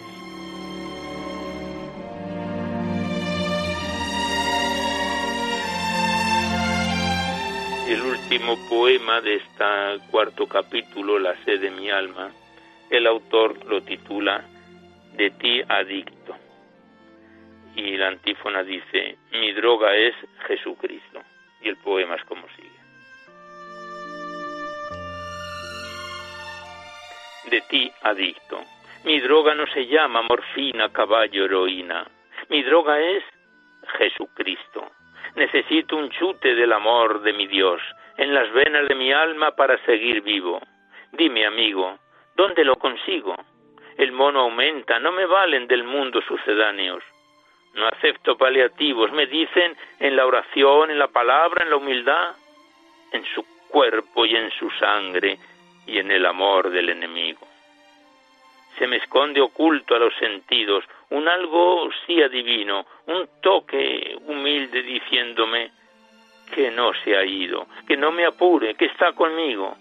el 7.89 8.03
último 8.03 8.55
poema 8.69 9.23
de 9.23 9.37
este 9.37 9.65
cuarto 10.11 10.47
capítulo, 10.47 11.19
La 11.19 11.35
sed 11.45 11.63
de 11.63 11.71
mi 11.71 11.89
alma, 11.89 12.31
el 12.91 13.07
autor 13.07 13.65
lo 13.65 13.81
titula 13.81 14.45
De 15.19 15.31
ti 15.31 15.61
adicto 15.69 16.37
y 17.75 17.97
la 17.97 18.09
antífona 18.09 18.63
dice, 18.63 19.19
mi 19.33 19.53
droga 19.53 19.95
es 19.95 20.15
Jesucristo. 20.47 21.23
Y 21.61 21.69
el 21.69 21.77
poema 21.77 22.15
es 22.15 22.25
como 22.25 22.47
sigue. 22.57 22.79
De 27.51 27.61
ti, 27.63 27.91
adicto. 28.03 28.61
Mi 29.05 29.21
droga 29.21 29.55
no 29.55 29.67
se 29.67 29.87
llama 29.87 30.23
morfina, 30.23 30.93
caballo, 30.93 31.47
heroína. 31.47 32.07
Mi 32.49 32.63
droga 32.63 33.01
es 33.01 33.25
Jesucristo. 33.99 34.91
Necesito 35.35 35.97
un 35.97 36.11
chute 36.11 36.55
del 36.55 36.73
amor 36.73 37.23
de 37.23 37.33
mi 37.33 37.47
Dios 37.47 37.81
en 38.17 38.35
las 38.35 38.53
venas 38.53 38.89
de 38.89 38.95
mi 38.95 39.13
alma 39.13 39.51
para 39.57 39.85
seguir 39.85 40.23
vivo. 40.23 40.61
Dime, 41.13 41.45
amigo, 41.45 41.99
¿dónde 42.37 42.65
lo 42.65 42.77
consigo? 42.77 43.37
El 43.99 44.13
mono 44.13 44.43
aumenta, 44.43 45.01
no 45.01 45.11
me 45.11 45.27
valen 45.27 45.67
del 45.67 45.83
mundo 45.83 46.23
sucedáneos. 46.23 47.03
No 47.75 47.89
acepto 47.89 48.39
paliativos, 48.39 49.11
me 49.11 49.27
dicen 49.27 49.77
en 49.99 50.15
la 50.15 50.25
oración, 50.25 50.93
en 50.93 51.01
la 51.01 51.09
palabra, 51.09 51.65
en 51.65 51.71
la 51.71 51.77
humildad, 51.77 52.37
en 53.13 53.25
su 53.35 53.45
cuerpo 53.69 54.25
y 54.25 54.37
en 54.37 54.53
su 54.53 54.71
sangre 54.71 55.37
y 55.85 55.99
en 55.99 56.13
el 56.13 56.25
amor 56.27 56.71
del 56.71 56.91
enemigo. 56.91 57.45
Se 58.79 58.87
me 58.87 58.97
esconde 58.97 59.41
oculto 59.41 59.97
a 59.97 59.99
los 59.99 60.15
sentidos 60.15 60.85
un 61.11 61.27
algo 61.27 61.91
sí 62.07 62.23
adivino, 62.23 62.87
un 63.07 63.29
toque 63.41 64.17
humilde 64.27 64.81
diciéndome 64.83 65.73
que 66.55 66.71
no 66.71 66.93
se 67.03 67.17
ha 67.17 67.25
ido, 67.25 67.67
que 67.87 67.97
no 67.97 68.13
me 68.13 68.25
apure, 68.25 68.75
que 68.75 68.85
está 68.85 69.13
conmigo. 69.13 69.77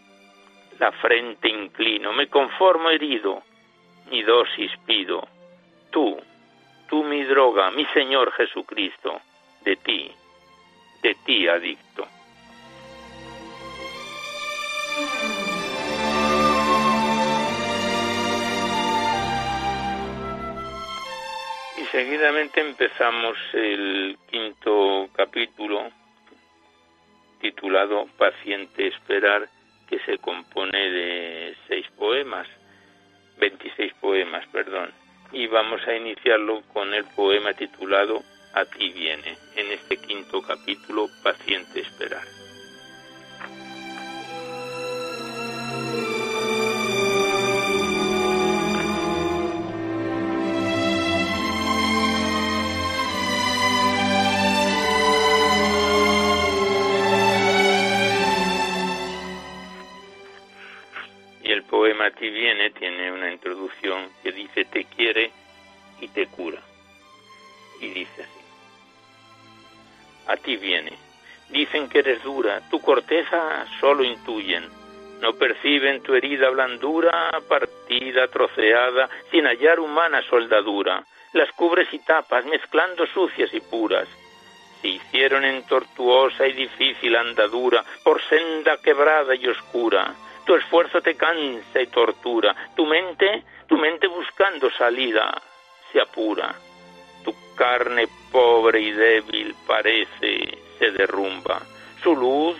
La 0.79 0.91
frente 0.93 1.49
inclino, 1.49 2.13
me 2.13 2.27
conformo 2.27 2.89
herido, 2.89 3.43
mi 4.09 4.23
dosis 4.23 4.71
pido, 4.85 5.27
tú, 5.91 6.17
tú 6.89 7.03
mi 7.03 7.23
droga, 7.23 7.71
mi 7.71 7.85
Señor 7.87 8.31
Jesucristo, 8.33 9.21
de 9.63 9.75
ti, 9.77 10.11
de 11.01 11.15
ti 11.25 11.47
adicto. 11.47 12.07
Y 21.77 21.85
seguidamente 21.91 22.61
empezamos 22.61 23.37
el 23.53 24.17
quinto 24.29 25.09
capítulo 25.13 25.91
titulado 27.39 28.07
Paciente 28.17 28.87
Esperar, 28.87 29.47
que 29.87 29.99
se 29.99 30.17
compone 30.17 30.89
de 30.89 31.55
seis 31.67 31.85
poemas, 31.97 32.47
26 33.39 33.93
poemas, 34.01 34.45
perdón 34.47 34.91
y 35.31 35.47
vamos 35.47 35.81
a 35.87 35.95
iniciarlo 35.95 36.61
con 36.73 36.93
el 36.93 37.03
poema 37.15 37.53
titulado 37.53 38.23
A 38.53 38.65
ti 38.65 38.89
viene, 38.91 39.37
en 39.55 39.71
este 39.71 39.97
quinto 39.97 40.41
capítulo, 40.41 41.07
Paciente 41.23 41.81
Esperar. 41.81 42.46
Eres 71.99 72.23
dura, 72.23 72.61
tu 72.69 72.79
corteza 72.79 73.65
solo 73.79 74.03
intuyen. 74.03 74.65
No 75.21 75.33
perciben 75.33 76.01
tu 76.03 76.13
herida 76.13 76.49
blandura, 76.49 77.31
partida, 77.47 78.27
troceada, 78.27 79.09
sin 79.31 79.45
hallar 79.45 79.79
humana 79.79 80.21
soldadura. 80.29 81.03
Las 81.33 81.51
cubres 81.53 81.91
y 81.93 81.99
tapas, 81.99 82.45
mezclando 82.45 83.05
sucias 83.07 83.53
y 83.53 83.59
puras. 83.59 84.07
Se 84.81 84.89
hicieron 84.89 85.43
en 85.43 85.65
tortuosa 85.65 86.47
y 86.47 86.53
difícil 86.53 87.15
andadura, 87.15 87.83
por 88.03 88.21
senda 88.21 88.77
quebrada 88.81 89.33
y 89.35 89.47
oscura 89.47 90.13
tu 90.47 90.55
esfuerzo 90.55 91.01
te 91.01 91.15
cansa 91.15 91.81
y 91.81 91.87
tortura, 91.87 92.55
tu 92.73 92.85
mente, 92.85 93.43
tu 93.67 93.77
mente 93.77 94.07
buscando 94.07 94.71
salida 94.71 95.29
se 95.91 95.99
apura, 95.99 96.55
tu 97.23 97.35
carne 97.53 98.07
pobre 98.31 98.79
y 98.79 98.91
débil 98.91 99.53
parece 99.67 100.57
se 100.79 100.91
derrumba, 100.91 101.61
su 102.03 102.15
luz 102.15 102.57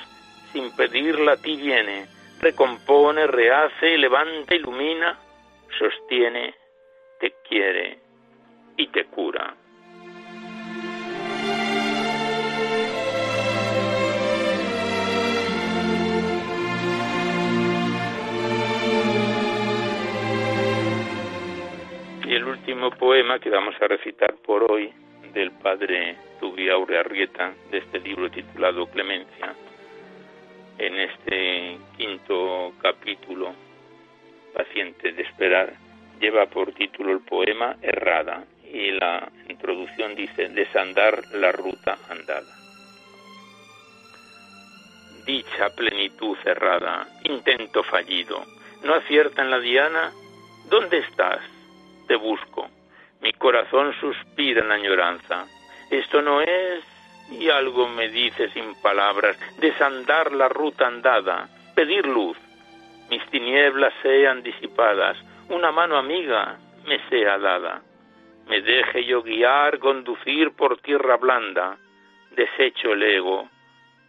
sin 0.51 0.71
pedirla 0.75 1.33
a 1.33 1.37
ti 1.37 1.55
viene, 1.55 2.07
recompone, 2.39 3.27
rehace, 3.27 3.97
levanta, 3.97 4.55
ilumina, 4.55 5.17
sostiene, 5.77 6.53
te 7.19 7.33
quiere 7.47 7.99
y 8.77 8.87
te 8.87 9.05
cura. 9.05 9.55
Y 22.25 22.35
el 22.35 22.43
último 22.43 22.91
poema 22.91 23.39
que 23.39 23.49
vamos 23.49 23.75
a 23.81 23.87
recitar 23.87 24.35
por 24.45 24.69
hoy 24.69 24.93
del 25.33 25.51
padre 25.51 26.17
Tubiaure 26.47 26.97
Arrieta, 26.97 27.53
de 27.69 27.79
este 27.79 27.99
libro 27.99 28.31
titulado 28.31 28.87
Clemencia, 28.87 29.53
en 30.77 30.95
este 30.97 31.77
quinto 31.97 32.71
capítulo, 32.81 33.53
Paciente 34.53 35.11
de 35.11 35.23
Esperar, 35.23 35.73
lleva 36.21 36.45
por 36.45 36.71
título 36.71 37.11
el 37.11 37.19
poema 37.19 37.75
Errada 37.81 38.45
y 38.63 38.91
la 38.91 39.29
introducción 39.49 40.15
dice 40.15 40.47
Desandar 40.47 41.21
la 41.33 41.51
ruta 41.51 41.97
andada. 42.09 42.55
Dicha 45.25 45.69
plenitud 45.75 46.37
cerrada, 46.43 47.07
intento 47.25 47.83
fallido, 47.83 48.41
no 48.85 48.93
acierta 48.93 49.41
en 49.41 49.51
la 49.51 49.59
diana, 49.59 50.13
¿dónde 50.69 50.99
estás? 50.99 51.41
te 52.07 52.15
busco. 52.15 52.69
Mi 53.19 53.33
corazón 53.33 53.93
suspira 53.99 54.61
en 54.61 54.71
añoranza. 54.71 55.45
Esto 55.89 56.21
no 56.21 56.41
es, 56.41 56.83
y 57.31 57.49
algo 57.49 57.87
me 57.87 58.09
dice 58.09 58.49
sin 58.49 58.75
palabras, 58.81 59.37
desandar 59.59 60.31
la 60.31 60.49
ruta 60.49 60.87
andada, 60.87 61.49
pedir 61.75 62.05
luz. 62.05 62.37
Mis 63.09 63.25
tinieblas 63.27 63.93
sean 64.01 64.43
disipadas, 64.43 65.17
una 65.49 65.71
mano 65.71 65.97
amiga 65.97 66.57
me 66.85 66.99
sea 67.09 67.37
dada. 67.37 67.81
Me 68.47 68.61
deje 68.61 69.05
yo 69.05 69.21
guiar, 69.23 69.79
conducir 69.79 70.51
por 70.51 70.79
tierra 70.79 71.17
blanda. 71.17 71.77
Desecho 72.31 72.93
el 72.93 73.03
ego, 73.03 73.49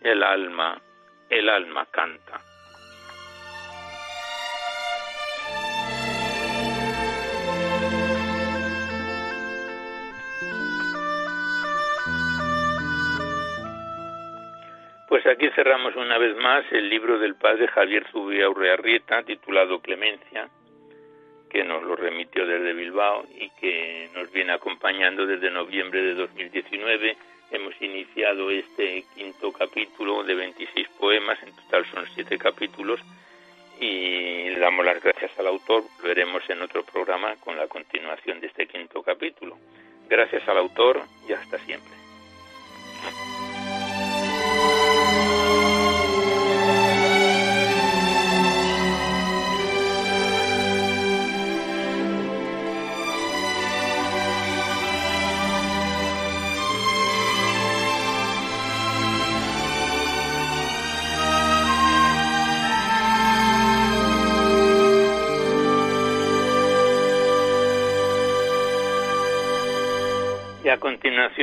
el 0.03 0.23
alma, 0.23 0.81
el 1.29 1.49
alma 1.49 1.87
canta. 1.91 2.41
Pues 15.09 15.27
aquí 15.27 15.49
cerramos 15.55 15.97
una 15.97 16.19
vez 16.19 16.37
más 16.37 16.71
el 16.71 16.91
libro 16.91 17.19
del 17.19 17.35
padre 17.35 17.67
Javier 17.69 18.07
Zubia 18.13 18.51
Urrearrieta 18.51 19.23
titulado 19.23 19.81
Clemencia, 19.81 20.51
que 21.49 21.65
nos 21.65 21.83
lo 21.83 21.97
remitió 21.97 22.47
desde 22.47 22.75
Bilbao 22.75 23.25
y 23.35 23.49
que 23.59 24.11
nos 24.15 24.31
viene 24.31 24.53
acompañando 24.53 25.25
desde 25.25 25.51
noviembre 25.51 26.03
de 26.03 26.15
2019. 26.15 27.17
Hemos 27.51 27.81
iniciado 27.81 28.51
este 28.51 29.03
quinto 29.15 29.51
capítulo 29.51 30.23
de 30.25 30.35
26 30.35 30.89
poemas, 30.99 31.43
en 31.43 31.57
total 31.57 31.87
son 31.87 32.05
siete 32.15 32.37
capítulos, 32.37 33.01
y 33.81 34.51
le 34.51 34.59
damos 34.59 34.85
las 34.85 35.03
gracias 35.03 35.31
al 35.39 35.47
autor. 35.47 35.85
Veremos 36.03 36.43
en 36.51 36.61
otro 36.61 36.85
programa 36.85 37.35
con 37.37 37.57
la 37.57 37.67
continuación 37.67 38.41
de 38.41 38.49
este 38.49 38.67
quinto 38.67 39.03
capítulo. 39.03 39.57
Gracias 40.07 40.47
al 40.47 40.59
autor 40.59 41.01
y 41.27 41.33
hasta 41.33 41.57
siempre. 41.61 41.95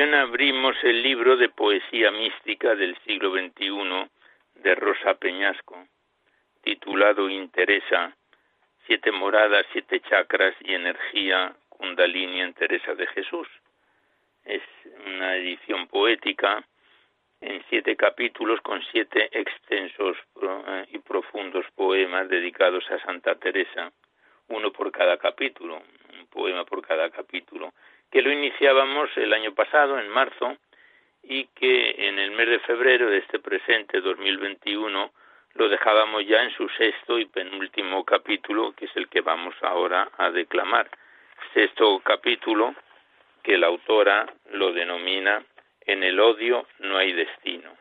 Abrimos 0.03 0.75
el 0.83 1.01
libro 1.01 1.37
de 1.37 1.47
poesía 1.47 2.11
mística 2.11 2.75
del 2.75 2.97
siglo 3.05 3.31
XXI 3.31 4.09
de 4.55 4.75
Rosa 4.75 5.13
Peñasco, 5.13 5.87
titulado 6.61 7.29
Interesa, 7.29 8.13
Siete 8.85 9.11
moradas, 9.11 9.65
siete 9.71 10.01
chakras 10.01 10.53
y 10.59 10.75
energía 10.75 11.55
kundalini 11.69 12.41
en 12.41 12.53
Teresa 12.53 12.93
de 12.93 13.07
Jesús. 13.07 13.47
Es 14.43 14.61
una 15.07 15.37
edición 15.37 15.87
poética 15.87 16.63
en 17.41 17.63
siete 17.69 17.95
capítulos 17.95 18.61
con 18.61 18.83
siete 18.91 19.29
extensos 19.31 20.17
eh, 20.41 20.85
y 20.91 20.99
profundos 20.99 21.65
poemas 21.73 22.29
dedicados 22.29 22.83
a 22.91 22.99
Santa 22.99 23.35
Teresa, 23.35 23.91
uno 24.49 24.71
por 24.71 24.91
cada 24.91 25.17
capítulo, 25.17 25.81
un 26.19 26.27
poema 26.27 26.63
por 26.63 26.85
cada 26.85 27.09
capítulo 27.09 27.73
que 28.15 28.21
lo 28.21 28.31
iniciábamos 28.31 29.09
el 29.17 29.33
año 29.33 29.53
pasado, 29.53 29.99
en 29.99 30.07
marzo, 30.07 30.55
y 31.21 31.47
que 31.47 32.07
en 32.07 32.17
el 32.17 32.31
mes 32.31 32.47
de 32.47 32.59
febrero 32.59 33.09
de 33.09 33.17
este 33.17 33.39
presente 33.39 33.99
2021 33.99 35.11
lo 35.55 35.67
dejábamos 35.67 36.25
ya 36.25 36.41
en 36.43 36.51
su 36.51 36.69
sexto 36.69 37.19
y 37.19 37.25
penúltimo 37.25 38.05
capítulo, 38.05 38.71
que 38.71 38.85
es 38.85 38.95
el 38.95 39.09
que 39.09 39.19
vamos 39.19 39.53
ahora 39.61 40.07
a 40.17 40.31
declamar. 40.31 40.89
Sexto 41.53 41.99
capítulo 42.05 42.73
que 43.43 43.57
la 43.57 43.67
autora 43.67 44.25
lo 44.53 44.71
denomina 44.71 45.43
En 45.81 46.01
el 46.01 46.17
odio 46.21 46.67
no 46.79 46.95
hay 46.95 47.11
destino, 47.11 47.75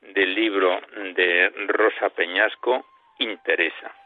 del 0.00 0.34
libro 0.34 0.80
de 1.14 1.52
Rosa 1.68 2.08
Peñasco, 2.08 2.84
Interesa. 3.20 4.03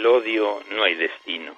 El 0.00 0.06
odio 0.06 0.60
no 0.70 0.84
hay 0.84 0.94
destino. 0.94 1.52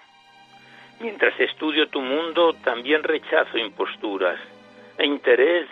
Mientras 0.99 1.39
estudio 1.39 1.89
tu 1.89 2.01
mundo, 2.01 2.55
también 2.65 3.05
rechazo 3.05 3.57
imposturas 3.57 4.41
e 4.99 5.07
interés 5.07 5.69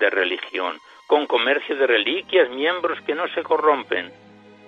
de 0.00 0.10
religión, 0.10 0.78
con 1.06 1.28
comercio 1.28 1.76
de 1.76 1.86
reliquias, 1.86 2.50
miembros 2.50 3.00
que 3.02 3.14
no 3.14 3.28
se 3.28 3.44
corrompen, 3.44 4.10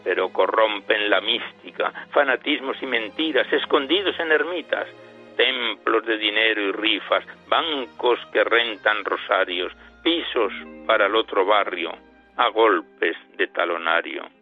pero 0.04 0.32
corrompen 0.32 1.10
la 1.10 1.20
mística, 1.20 1.92
fanatismos 2.12 2.80
y 2.82 2.86
mentiras, 2.86 3.52
escondidos 3.52 4.18
en 4.20 4.30
ermitas, 4.30 4.86
templos 5.36 6.06
de 6.06 6.18
dinero 6.18 6.62
y 6.62 6.70
rifas, 6.70 7.24
bancos 7.48 8.20
que 8.32 8.44
rentan 8.44 9.04
rosarios, 9.04 9.72
pisos 10.04 10.52
para 10.86 11.06
el 11.06 11.16
otro 11.16 11.44
barrio, 11.44 11.92
a 12.36 12.48
golpes 12.48 13.16
de 13.36 13.48
talonario 13.48 14.39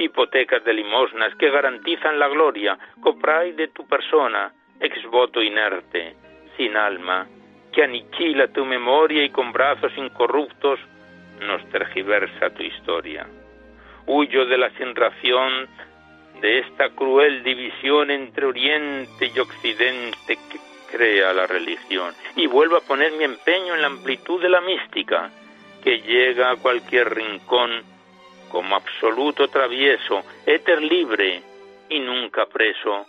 hipotecas 0.00 0.64
de 0.64 0.74
limosnas 0.74 1.34
que 1.36 1.50
garantizan 1.50 2.18
la 2.18 2.28
gloria, 2.28 2.78
copray 3.00 3.52
de 3.52 3.68
tu 3.68 3.86
persona, 3.86 4.52
exvoto 4.80 5.42
inerte, 5.42 6.16
sin 6.56 6.76
alma, 6.76 7.26
que 7.72 7.84
aniquila 7.84 8.48
tu 8.48 8.64
memoria 8.64 9.22
y 9.24 9.30
con 9.30 9.52
brazos 9.52 9.92
incorruptos 9.96 10.80
nos 11.40 11.64
tergiversa 11.70 12.50
tu 12.50 12.62
historia. 12.62 13.26
Huyo 14.06 14.46
de 14.46 14.58
la 14.58 14.70
sinración 14.70 15.68
de 16.40 16.60
esta 16.60 16.90
cruel 16.90 17.42
división 17.42 18.10
entre 18.10 18.46
Oriente 18.46 19.30
y 19.34 19.38
Occidente 19.38 20.38
que 20.50 20.58
crea 20.90 21.32
la 21.32 21.46
religión 21.46 22.12
y 22.36 22.46
vuelvo 22.46 22.76
a 22.76 22.80
poner 22.80 23.12
mi 23.12 23.24
empeño 23.24 23.74
en 23.74 23.82
la 23.82 23.86
amplitud 23.86 24.42
de 24.42 24.48
la 24.48 24.60
mística 24.60 25.30
que 25.84 26.00
llega 26.00 26.50
a 26.50 26.56
cualquier 26.56 27.14
rincón 27.14 27.82
como 28.50 28.76
absoluto 28.76 29.48
travieso, 29.48 30.22
éter 30.44 30.82
libre 30.82 31.42
y 31.88 31.98
nunca 32.00 32.46
preso, 32.46 33.06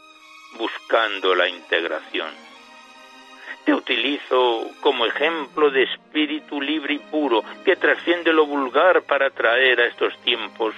buscando 0.57 1.35
la 1.35 1.47
integración. 1.49 2.29
Te 3.65 3.73
utilizo 3.73 4.67
como 4.81 5.05
ejemplo 5.05 5.69
de 5.69 5.83
espíritu 5.83 6.61
libre 6.61 6.95
y 6.95 6.99
puro 6.99 7.43
que 7.63 7.75
trasciende 7.75 8.33
lo 8.33 8.45
vulgar 8.45 9.03
para 9.03 9.29
traer 9.29 9.81
a 9.81 9.85
estos 9.85 10.17
tiempos 10.23 10.73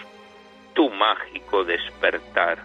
tu 0.73 0.89
mágico 0.89 1.63
despertar. 1.63 2.63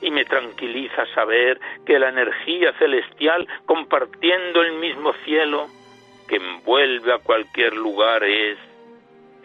Y 0.00 0.12
me 0.12 0.24
tranquiliza 0.24 1.04
saber 1.14 1.58
que 1.84 1.98
la 1.98 2.10
energía 2.10 2.72
celestial, 2.78 3.48
compartiendo 3.66 4.62
el 4.62 4.74
mismo 4.74 5.12
cielo, 5.24 5.66
que 6.28 6.36
envuelve 6.36 7.12
a 7.12 7.18
cualquier 7.18 7.74
lugar, 7.74 8.22
es 8.22 8.58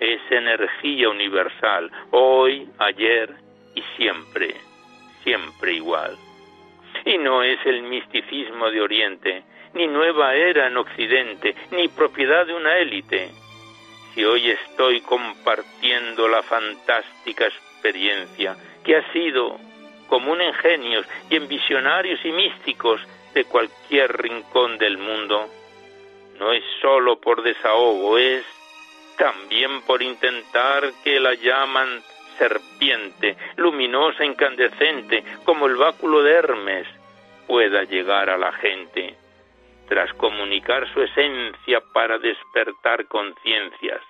es 0.03 0.21
energía 0.29 1.09
universal, 1.09 1.89
hoy, 2.11 2.67
ayer 2.77 3.33
y 3.73 3.81
siempre, 3.95 4.55
siempre 5.23 5.73
igual. 5.73 6.17
Y 7.05 7.17
no 7.17 7.41
es 7.41 7.57
el 7.65 7.83
misticismo 7.83 8.69
de 8.69 8.81
Oriente, 8.81 9.43
ni 9.73 9.87
nueva 9.87 10.35
era 10.35 10.67
en 10.67 10.77
Occidente, 10.77 11.55
ni 11.71 11.87
propiedad 11.87 12.45
de 12.45 12.53
una 12.53 12.77
élite. 12.77 13.31
Si 14.13 14.25
hoy 14.25 14.51
estoy 14.51 14.99
compartiendo 15.01 16.27
la 16.27 16.43
fantástica 16.43 17.45
experiencia 17.45 18.57
que 18.83 18.97
ha 18.97 19.13
sido 19.13 19.57
común 20.07 20.41
en 20.41 20.53
genios 20.53 21.07
y 21.29 21.37
en 21.37 21.47
visionarios 21.47 22.19
y 22.25 22.31
místicos 22.31 23.01
de 23.33 23.45
cualquier 23.45 24.21
rincón 24.21 24.77
del 24.77 24.97
mundo, 24.97 25.47
no 26.39 26.51
es 26.51 26.63
sólo 26.81 27.19
por 27.19 27.41
desahogo, 27.41 28.17
es 28.17 28.45
también 29.18 29.82
por 29.82 30.01
intentar 30.01 30.91
que 31.03 31.20
la 31.20 31.34
llaman 31.34 32.03
serpiente, 32.38 33.38
luminosa, 33.57 34.26
incandescente, 34.26 35.24
como 35.43 35.68
el 35.68 35.76
báculo 35.76 36.24
de 36.24 36.34
Hermes, 36.34 36.88
pueda 37.47 37.84
llegar 37.84 38.30
a 38.30 38.38
la 38.38 38.51
gente, 38.53 39.16
tras 39.88 40.14
comunicar 40.14 40.91
su 40.93 41.01
esencia 41.01 41.82
para 41.93 42.18
despertar 42.18 43.07
conciencias, 43.07 44.01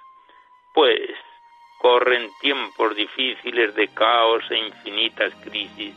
pues 0.73 1.09
corren 1.79 2.29
tiempos 2.39 2.95
difíciles 2.95 3.75
de 3.75 3.87
caos 3.89 4.43
e 4.49 4.57
infinitas 4.57 5.33
crisis 5.43 5.93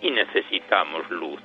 y 0.00 0.10
necesitamos 0.10 1.10
luz. 1.10 1.40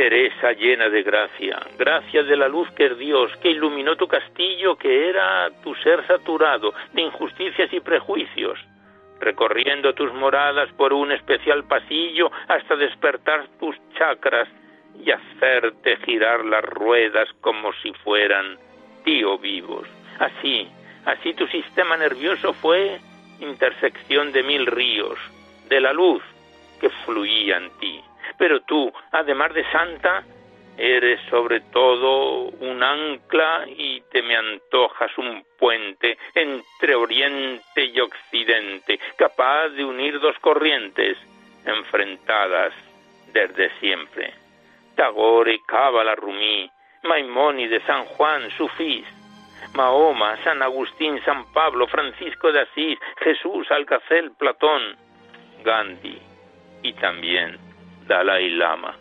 Teresa 0.00 0.52
llena 0.52 0.88
de 0.88 1.02
gracia, 1.02 1.60
gracia 1.76 2.22
de 2.22 2.34
la 2.34 2.48
luz 2.48 2.70
que 2.70 2.86
es 2.86 2.96
Dios, 2.96 3.30
que 3.42 3.50
iluminó 3.50 3.96
tu 3.96 4.08
castillo, 4.08 4.74
que 4.76 5.10
era 5.10 5.50
tu 5.62 5.74
ser 5.74 6.06
saturado 6.06 6.72
de 6.94 7.02
injusticias 7.02 7.70
y 7.70 7.80
prejuicios, 7.80 8.58
recorriendo 9.20 9.92
tus 9.92 10.10
moradas 10.14 10.72
por 10.72 10.94
un 10.94 11.12
especial 11.12 11.64
pasillo 11.64 12.32
hasta 12.48 12.76
despertar 12.76 13.46
tus 13.60 13.76
chakras 13.98 14.48
y 15.04 15.10
hacerte 15.10 15.98
girar 15.98 16.46
las 16.46 16.64
ruedas 16.64 17.28
como 17.42 17.70
si 17.82 17.92
fueran 18.02 18.56
tío 19.04 19.36
vivos. 19.36 19.86
Así, 20.18 20.66
así 21.04 21.34
tu 21.34 21.46
sistema 21.48 21.98
nervioso 21.98 22.54
fue 22.54 22.98
intersección 23.38 24.32
de 24.32 24.44
mil 24.44 24.64
ríos, 24.64 25.18
de 25.68 25.78
la 25.78 25.92
luz 25.92 26.22
que 26.80 26.88
fluía 26.88 27.58
en 27.58 27.70
ti. 27.78 28.00
Pero 28.40 28.62
tú, 28.62 28.90
además 29.12 29.52
de 29.52 29.70
santa, 29.70 30.24
eres 30.78 31.20
sobre 31.28 31.60
todo 31.60 32.44
un 32.44 32.82
ancla 32.82 33.66
y 33.68 34.00
te 34.10 34.22
me 34.22 34.34
antojas 34.34 35.10
un 35.18 35.44
puente 35.58 36.16
entre 36.34 36.94
Oriente 36.94 37.84
y 37.84 38.00
Occidente, 38.00 38.98
capaz 39.18 39.68
de 39.68 39.84
unir 39.84 40.18
dos 40.20 40.38
corrientes 40.38 41.18
enfrentadas 41.66 42.72
desde 43.30 43.78
siempre. 43.78 44.32
Tagore, 44.96 45.60
Cábala, 45.66 46.14
Rumí, 46.14 46.66
Maimónides, 47.02 47.82
San 47.82 48.06
Juan, 48.06 48.50
Sufís, 48.56 49.04
Mahoma, 49.74 50.42
San 50.44 50.62
Agustín, 50.62 51.22
San 51.26 51.52
Pablo, 51.52 51.86
Francisco 51.88 52.50
de 52.52 52.60
Asís, 52.60 52.98
Jesús, 53.18 53.70
Alcacel, 53.70 54.30
Platón, 54.38 54.96
Gandhi 55.62 56.18
y 56.82 56.94
también 56.94 57.69
Dalai 58.10 58.50
Lama. 58.50 58.96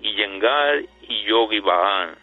Y 0.00 0.14
Yengar 0.14 0.82
y 1.02 1.24
Yogi 1.24 1.58
Bhagan, 1.58 2.14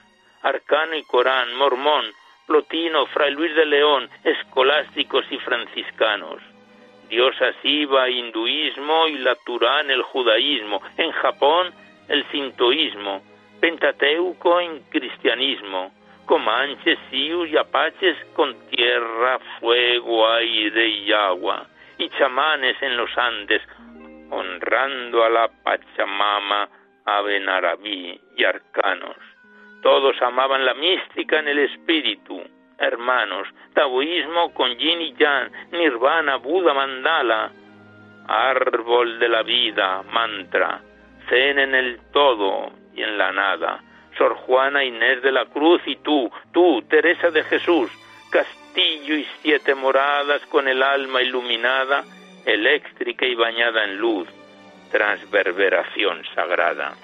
Arcano 0.41 0.95
y 0.95 1.03
Corán, 1.03 1.53
Mormón, 1.55 2.05
Plotino, 2.47 3.05
Fray 3.07 3.33
Luis 3.33 3.53
de 3.55 3.65
León, 3.65 4.09
escolásticos 4.23 5.25
y 5.29 5.37
franciscanos. 5.39 6.41
Diosa 7.09 7.51
Siva, 7.61 8.09
hinduismo 8.09 9.07
y 9.09 9.17
la 9.17 9.35
Turán, 9.45 9.91
el 9.91 10.01
judaísmo. 10.03 10.81
En 10.95 11.11
Japón, 11.11 11.73
el 12.07 12.25
sintoísmo. 12.31 13.21
Pentateuco 13.59 14.61
en 14.61 14.79
cristianismo 14.89 15.91
comanches, 16.25 16.97
sius 17.11 17.49
y 17.49 17.55
apaches 17.55 18.17
con 18.33 18.55
tierra, 18.69 19.37
fuego, 19.59 20.27
aire 20.27 20.87
y 20.87 21.13
agua, 21.13 21.67
y 21.99 22.09
chamanes 22.17 22.81
en 22.81 22.97
los 22.97 23.15
Andes, 23.15 23.61
honrando 24.29 25.23
a 25.23 25.29
la 25.29 25.47
Pachamama, 25.63 26.69
Abenarabí 27.05 28.19
y 28.35 28.43
arcanos. 28.43 29.15
Todos 29.83 30.19
amaban 30.21 30.65
la 30.65 30.73
mística 30.73 31.37
en 31.37 31.47
el 31.47 31.59
espíritu, 31.59 32.41
hermanos, 32.79 33.47
taoísmo 33.73 34.51
con 34.53 34.75
yin 34.75 35.01
y 35.01 35.13
yang, 35.13 35.51
nirvana, 35.71 36.37
Buda, 36.37 36.73
mandala, 36.73 37.51
árbol 38.27 39.19
de 39.19 39.29
la 39.29 39.43
vida, 39.43 40.01
mantra, 40.11 40.81
zen 41.29 41.59
en 41.59 41.75
el 41.75 41.99
todo 42.11 42.71
y 42.95 43.03
en 43.03 43.17
la 43.17 43.31
nada, 43.31 43.83
Sor 44.17 44.33
Juana 44.33 44.83
Inés 44.83 45.21
de 45.21 45.31
la 45.31 45.45
Cruz 45.45 45.81
y 45.85 45.97
tú, 45.97 46.31
tú, 46.51 46.81
Teresa 46.89 47.29
de 47.29 47.43
Jesús, 47.43 47.91
castillo 48.31 49.15
y 49.15 49.27
siete 49.41 49.75
moradas 49.75 50.45
con 50.47 50.67
el 50.67 50.81
alma 50.81 51.21
iluminada, 51.21 52.03
eléctrica 52.45 53.25
y 53.25 53.35
bañada 53.35 53.83
en 53.83 53.97
luz, 53.97 54.27
transverberación 54.91 56.23
sagrada. 56.35 56.95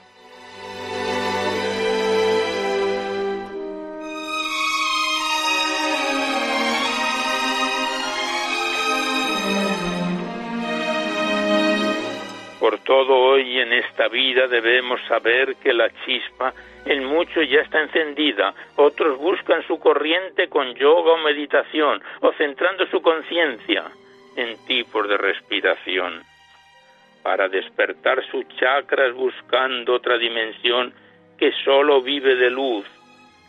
Por 12.59 12.77
todo 12.83 13.15
hoy 13.15 13.59
en 13.59 13.73
esta 13.73 14.07
vida 14.07 14.47
debemos 14.47 15.01
saber 15.07 15.55
que 15.55 15.73
la 15.73 15.89
chispa 16.05 16.53
en 16.85 17.05
muchos 17.05 17.49
ya 17.49 17.61
está 17.61 17.81
encendida, 17.81 18.53
otros 18.75 19.17
buscan 19.17 19.65
su 19.67 19.79
corriente 19.79 20.47
con 20.47 20.73
yoga 20.75 21.13
o 21.13 21.17
meditación, 21.17 22.01
o 22.21 22.31
centrando 22.33 22.85
su 22.87 23.01
conciencia 23.01 23.91
en 24.35 24.57
tipos 24.65 25.07
de 25.07 25.17
respiración, 25.17 26.23
para 27.23 27.49
despertar 27.49 28.25
sus 28.31 28.47
chakras 28.57 29.13
buscando 29.13 29.93
otra 29.93 30.17
dimensión 30.17 30.93
que 31.37 31.51
solo 31.63 32.01
vive 32.01 32.35
de 32.35 32.49
luz, 32.49 32.85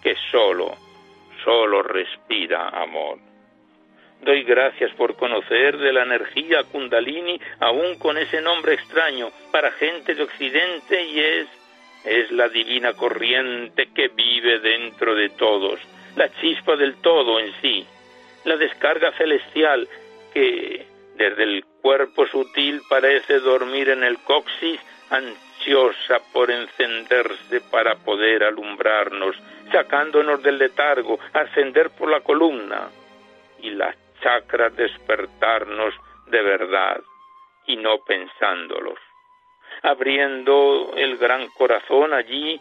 que 0.02 0.16
solo, 0.30 0.76
solo 1.44 1.82
respira 1.82 2.68
amor. 2.68 3.18
Doy 4.22 4.44
gracias 4.44 4.92
por 4.94 5.16
conocer 5.16 5.78
de 5.78 5.92
la 5.92 6.04
energía 6.04 6.62
kundalini 6.64 7.40
aún 7.60 7.98
con 7.98 8.16
ese 8.18 8.40
nombre 8.40 8.74
extraño 8.74 9.30
para 9.50 9.72
gente 9.72 10.14
de 10.14 10.22
Occidente 10.22 11.02
y 11.02 11.18
es 11.18 11.48
es 12.04 12.30
la 12.32 12.48
divina 12.48 12.94
corriente 12.94 13.88
que 13.94 14.08
vive 14.08 14.58
dentro 14.58 15.14
de 15.14 15.28
todos, 15.30 15.80
la 16.16 16.28
chispa 16.40 16.76
del 16.76 16.96
todo 16.96 17.38
en 17.38 17.52
sí, 17.60 17.86
la 18.44 18.56
descarga 18.56 19.12
celestial 19.12 19.88
que 20.32 20.86
desde 21.16 21.42
el 21.42 21.64
cuerpo 21.82 22.26
sutil 22.26 22.82
parece 22.88 23.40
dormir 23.40 23.90
en 23.90 24.04
el 24.04 24.18
coxis, 24.18 24.80
ansiosa 25.10 26.20
por 26.32 26.50
encenderse 26.50 27.60
para 27.70 27.96
poder 27.96 28.44
alumbrarnos, 28.44 29.36
sacándonos 29.70 30.42
del 30.42 30.58
letargo, 30.58 31.18
ascender 31.32 31.90
por 31.90 32.10
la 32.10 32.20
columna 32.20 32.88
y 33.60 33.70
las 33.70 33.96
chakras 34.22 34.74
despertarnos 34.76 35.94
de 36.26 36.42
verdad 36.42 37.00
y 37.66 37.76
no 37.76 37.98
pensándolos 38.04 38.98
abriendo 39.82 40.92
el 40.96 41.16
gran 41.16 41.48
corazón 41.48 42.12
allí 42.12 42.60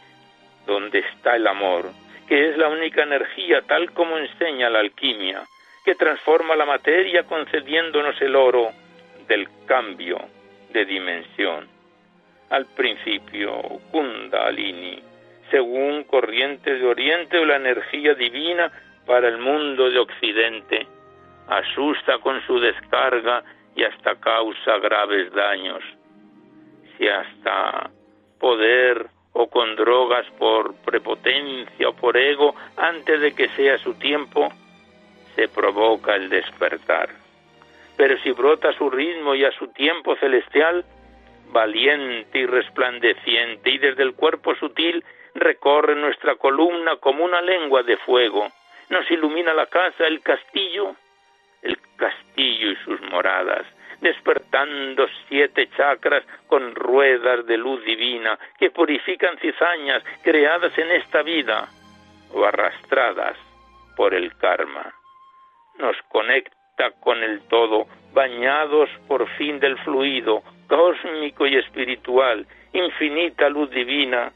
donde 0.65 0.99
está 0.99 1.35
el 1.35 1.47
amor, 1.47 1.85
que 2.27 2.49
es 2.49 2.57
la 2.57 2.69
única 2.69 3.03
energía 3.03 3.61
tal 3.63 3.91
como 3.93 4.17
enseña 4.17 4.69
la 4.69 4.79
alquimia, 4.79 5.43
que 5.83 5.95
transforma 5.95 6.55
la 6.55 6.65
materia 6.65 7.23
concediéndonos 7.23 8.19
el 8.21 8.35
oro 8.35 8.71
del 9.27 9.47
cambio 9.65 10.19
de 10.71 10.85
dimensión. 10.85 11.67
Al 12.49 12.65
principio, 12.65 13.61
Kundalini, 13.91 15.01
según 15.49 16.03
corriente 16.03 16.75
de 16.75 16.85
Oriente 16.85 17.37
o 17.37 17.45
la 17.45 17.55
energía 17.55 18.13
divina 18.13 18.71
para 19.05 19.27
el 19.27 19.37
mundo 19.37 19.89
de 19.89 19.99
Occidente, 19.99 20.87
asusta 21.47 22.19
con 22.19 22.41
su 22.45 22.59
descarga 22.59 23.43
y 23.75 23.83
hasta 23.83 24.15
causa 24.15 24.77
graves 24.79 25.31
daños 25.33 25.83
hasta 27.07 27.89
poder 28.39 29.07
o 29.33 29.47
con 29.47 29.75
drogas 29.75 30.25
por 30.37 30.75
prepotencia 30.83 31.89
o 31.89 31.93
por 31.93 32.17
ego, 32.17 32.53
antes 32.75 33.21
de 33.21 33.33
que 33.33 33.47
sea 33.49 33.77
su 33.77 33.93
tiempo, 33.95 34.49
se 35.35 35.47
provoca 35.47 36.15
el 36.15 36.29
despertar. 36.29 37.09
Pero 37.97 38.17
si 38.19 38.31
brota 38.31 38.69
a 38.69 38.77
su 38.77 38.89
ritmo 38.89 39.35
y 39.35 39.45
a 39.45 39.51
su 39.51 39.67
tiempo 39.67 40.15
celestial, 40.15 40.85
valiente 41.51 42.39
y 42.39 42.45
resplandeciente, 42.45 43.69
y 43.69 43.77
desde 43.77 44.03
el 44.03 44.13
cuerpo 44.13 44.55
sutil 44.55 45.03
recorre 45.35 45.95
nuestra 45.95 46.35
columna 46.35 46.97
como 46.97 47.23
una 47.23 47.41
lengua 47.41 47.83
de 47.83 47.97
fuego, 47.97 48.49
nos 48.89 49.09
ilumina 49.09 49.53
la 49.53 49.67
casa, 49.67 50.05
el 50.07 50.21
castillo, 50.21 50.95
el 51.61 51.77
castillo 51.95 52.71
y 52.71 52.75
sus 52.83 52.99
moradas, 53.01 53.65
despertando 54.01 55.07
siete 55.27 55.69
chakras 55.77 56.23
con 56.47 56.75
ruedas 56.75 57.45
de 57.45 57.57
luz 57.57 57.83
divina 57.85 58.37
que 58.57 58.71
purifican 58.71 59.37
cizañas 59.37 60.03
creadas 60.23 60.77
en 60.77 60.91
esta 60.91 61.21
vida 61.21 61.69
o 62.33 62.43
arrastradas 62.43 63.37
por 63.95 64.13
el 64.13 64.35
karma. 64.37 65.00
Nos 65.81 65.97
conecta 66.09 66.91
con 66.99 67.23
el 67.23 67.41
todo, 67.47 67.87
bañados 68.13 68.89
por 69.07 69.27
fin 69.37 69.59
del 69.59 69.77
fluido 69.79 70.43
cósmico 70.67 71.45
y 71.47 71.57
espiritual, 71.57 72.47
infinita 72.71 73.49
luz 73.49 73.69
divina, 73.71 74.31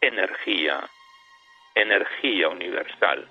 energía, 0.00 0.80
energía 1.74 2.48
universal. 2.48 3.26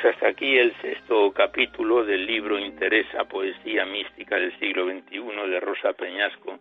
Pues 0.00 0.14
hasta 0.14 0.28
aquí 0.28 0.56
el 0.56 0.72
sexto 0.80 1.32
capítulo 1.32 2.04
del 2.04 2.24
libro 2.24 2.56
Interesa, 2.56 3.24
Poesía 3.24 3.84
Mística 3.84 4.36
del 4.36 4.56
siglo 4.60 4.84
XXI 4.84 5.50
de 5.50 5.58
Rosa 5.58 5.92
Peñasco. 5.92 6.56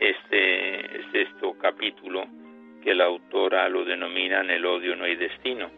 este 0.00 1.04
sexto 1.12 1.56
capítulo 1.60 2.26
que 2.82 2.92
la 2.92 3.04
autora 3.04 3.68
lo 3.68 3.84
denomina 3.84 4.40
En 4.40 4.50
el 4.50 4.66
odio 4.66 4.96
no 4.96 5.04
hay 5.04 5.14
destino. 5.14 5.70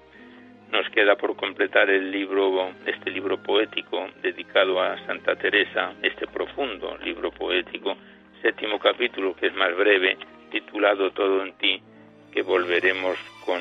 Nos 0.70 0.88
queda 0.88 1.16
por 1.16 1.36
completar 1.36 1.90
el 1.90 2.10
libro, 2.10 2.72
este 2.86 3.10
libro 3.10 3.42
poético 3.42 4.08
dedicado 4.22 4.80
a 4.80 4.96
Santa 5.04 5.36
Teresa, 5.36 5.92
este 6.00 6.26
profundo 6.26 6.96
libro 7.04 7.32
poético, 7.32 7.98
séptimo 8.40 8.78
capítulo 8.78 9.36
que 9.36 9.48
es 9.48 9.54
más 9.54 9.76
breve, 9.76 10.16
titulado 10.50 11.10
Todo 11.10 11.42
en 11.42 11.52
ti, 11.58 11.82
que 12.32 12.40
volveremos 12.40 13.18
con, 13.44 13.60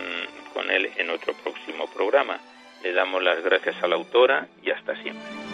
con 0.53 0.71
él 0.71 0.89
en 0.95 1.09
otro 1.09 1.33
próximo 1.43 1.91
programa. 1.93 2.39
Le 2.83 2.93
damos 2.93 3.21
las 3.23 3.43
gracias 3.43 3.81
a 3.83 3.87
la 3.87 3.95
autora 3.95 4.47
y 4.63 4.71
hasta 4.71 4.95
siempre. 5.01 5.50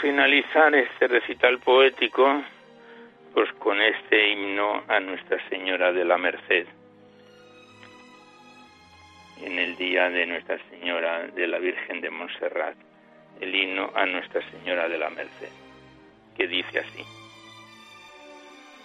Finalizar 0.00 0.74
este 0.74 1.08
recital 1.08 1.58
poético 1.58 2.42
pues 3.32 3.50
con 3.54 3.80
este 3.80 4.30
himno 4.30 4.82
a 4.86 5.00
Nuestra 5.00 5.38
Señora 5.48 5.92
de 5.92 6.04
la 6.04 6.18
Merced. 6.18 6.66
En 9.42 9.58
el 9.58 9.76
día 9.76 10.10
de 10.10 10.26
Nuestra 10.26 10.58
Señora 10.68 11.28
de 11.28 11.46
la 11.46 11.58
Virgen 11.58 12.00
de 12.00 12.10
Montserrat 12.10 12.76
el 13.40 13.54
himno 13.54 13.90
a 13.94 14.04
Nuestra 14.04 14.42
Señora 14.50 14.86
de 14.88 14.98
la 14.98 15.08
Merced 15.08 15.52
que 16.36 16.46
dice 16.46 16.80
así. 16.80 17.04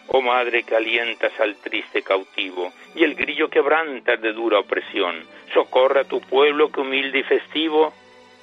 Oh 0.07 0.21
Madre 0.21 0.63
que 0.63 0.75
alientas 0.75 1.37
al 1.39 1.57
triste 1.57 2.03
cautivo 2.03 2.71
y 2.95 3.03
el 3.03 3.15
grillo 3.15 3.49
quebrantas 3.49 4.21
de 4.21 4.31
dura 4.31 4.59
opresión, 4.59 5.25
socorra 5.53 6.01
a 6.01 6.07
tu 6.07 6.21
pueblo 6.21 6.71
que 6.71 6.79
humilde 6.79 7.19
y 7.19 7.23
festivo 7.23 7.93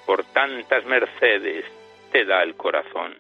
por 0.05 0.25
tantas 0.25 0.85
mercedes 0.85 1.65
te 2.13 2.25
da 2.25 2.43
el 2.43 2.55
corazón. 2.55 3.17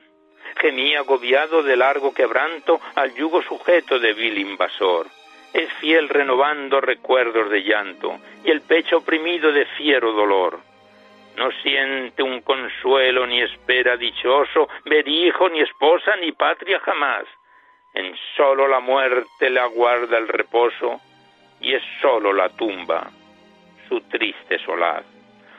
Gemía 0.60 1.00
agobiado 1.00 1.62
de 1.62 1.76
largo 1.76 2.14
quebranto 2.14 2.80
al 2.94 3.14
yugo 3.14 3.42
sujeto 3.42 3.98
de 3.98 4.12
vil 4.12 4.38
invasor. 4.38 5.06
Es 5.52 5.72
fiel 5.74 6.08
renovando 6.08 6.80
recuerdos 6.80 7.50
de 7.50 7.62
llanto 7.62 8.18
y 8.44 8.50
el 8.50 8.60
pecho 8.60 8.98
oprimido 8.98 9.50
de 9.52 9.66
fiero 9.76 10.12
dolor. 10.12 10.60
No 11.36 11.50
siente 11.62 12.22
un 12.22 12.42
consuelo 12.42 13.26
ni 13.26 13.40
espera 13.40 13.96
dichoso 13.96 14.68
ver 14.84 15.08
hijo 15.08 15.48
ni 15.48 15.60
esposa 15.60 16.16
ni 16.16 16.32
patria 16.32 16.78
jamás. 16.80 17.24
En 17.94 18.14
solo 18.36 18.68
la 18.68 18.80
muerte 18.80 19.50
le 19.50 19.60
aguarda 19.60 20.18
el 20.18 20.28
reposo 20.28 21.00
y 21.60 21.74
es 21.74 21.82
solo 22.00 22.32
la 22.32 22.48
tumba 22.50 23.10
su 23.92 24.00
triste 24.08 24.58
solaz. 24.60 25.04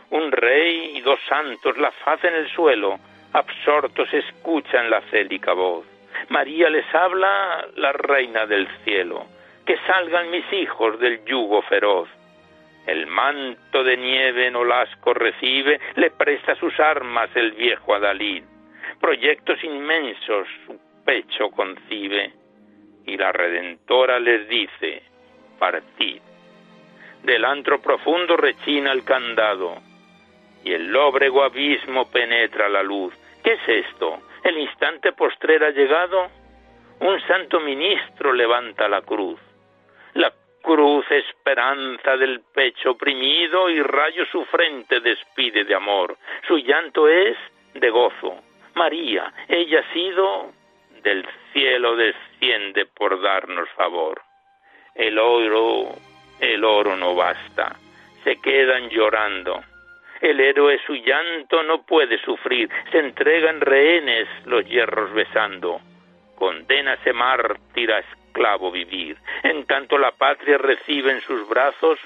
Un 0.09 0.31
rey 0.31 0.97
y 0.97 1.01
dos 1.01 1.19
santos 1.29 1.77
la 1.77 1.91
faz 1.91 2.23
en 2.23 2.33
el 2.33 2.49
suelo, 2.49 2.99
absortos 3.33 4.13
escuchan 4.13 4.89
la 4.89 5.01
célica 5.09 5.53
voz. 5.53 5.85
María 6.29 6.69
les 6.69 6.85
habla, 6.93 7.67
la 7.75 7.91
reina 7.91 8.45
del 8.45 8.67
cielo, 8.83 9.25
que 9.65 9.77
salgan 9.87 10.31
mis 10.31 10.45
hijos 10.53 10.99
del 10.99 11.25
yugo 11.25 11.61
feroz. 11.63 12.09
El 12.85 13.07
manto 13.07 13.83
de 13.83 13.97
nieve 13.97 14.47
en 14.47 14.55
Olasco 14.55 15.13
recibe, 15.13 15.79
le 15.95 16.11
presta 16.11 16.55
sus 16.55 16.77
armas 16.79 17.29
el 17.35 17.53
viejo 17.53 17.95
Adalid. 17.95 18.43
Proyectos 18.99 19.63
inmensos 19.63 20.47
su 20.65 20.79
pecho 21.05 21.49
concibe, 21.49 22.33
y 23.05 23.17
la 23.17 23.31
Redentora 23.31 24.19
les 24.19 24.47
dice, 24.47 25.01
partid. 25.59 26.21
Del 27.23 27.45
antro 27.45 27.81
profundo 27.81 28.35
rechina 28.37 28.91
el 28.91 29.03
candado, 29.03 29.81
y 30.63 30.73
el 30.73 30.87
lóbrego 30.91 31.43
abismo 31.43 32.09
penetra 32.09 32.69
la 32.69 32.83
luz. 32.83 33.13
¿Qué 33.43 33.53
es 33.53 33.85
esto? 33.85 34.19
¿El 34.43 34.57
instante 34.57 35.11
postrer 35.11 35.63
ha 35.65 35.71
llegado? 35.71 36.29
Un 37.01 37.19
santo 37.27 37.59
ministro 37.59 38.31
levanta 38.31 38.87
la 38.87 39.01
cruz. 39.01 39.39
La 40.13 40.31
cruz 40.61 41.05
esperanza 41.11 42.15
del 42.15 42.39
pecho 42.53 42.91
oprimido 42.91 43.69
y 43.69 43.81
rayo 43.83 44.25
su 44.31 44.45
frente 44.45 45.01
despide 45.01 45.65
de 45.65 45.75
amor. 45.75 46.17
Su 46.47 46.57
llanto 46.57 47.09
es 47.09 47.35
de 47.73 47.89
gozo. 47.89 48.41
María, 48.75 49.33
ella 49.49 49.81
ha 49.81 49.93
sido 49.93 50.53
del 51.03 51.27
cielo 51.51 51.97
desciende 51.97 52.85
por 52.85 53.21
darnos 53.21 53.67
favor. 53.71 54.21
El 54.95 55.19
oro, 55.19 55.95
el 56.39 56.63
oro 56.63 56.95
no 56.95 57.13
basta. 57.13 57.75
Se 58.23 58.37
quedan 58.37 58.89
llorando 58.89 59.61
el 60.23 60.39
héroe 60.39 60.79
su 60.85 60.95
llanto 60.95 61.63
no 61.63 61.83
puede 61.83 62.17
sufrir, 62.19 62.69
se 62.91 62.99
entregan 62.99 63.59
rehenes 63.59 64.25
los 64.45 64.65
hierros 64.65 65.13
besando. 65.13 65.81
Condénase 66.35 67.11
mártir 67.11 67.91
a 67.91 67.99
esclavo 67.99 68.71
vivir, 68.71 69.17
en 69.43 69.65
tanto 69.65 69.97
la 69.97 70.11
patria 70.13 70.57
recibe 70.57 71.11
en 71.11 71.19
sus 71.21 71.45
brazos 71.49 71.99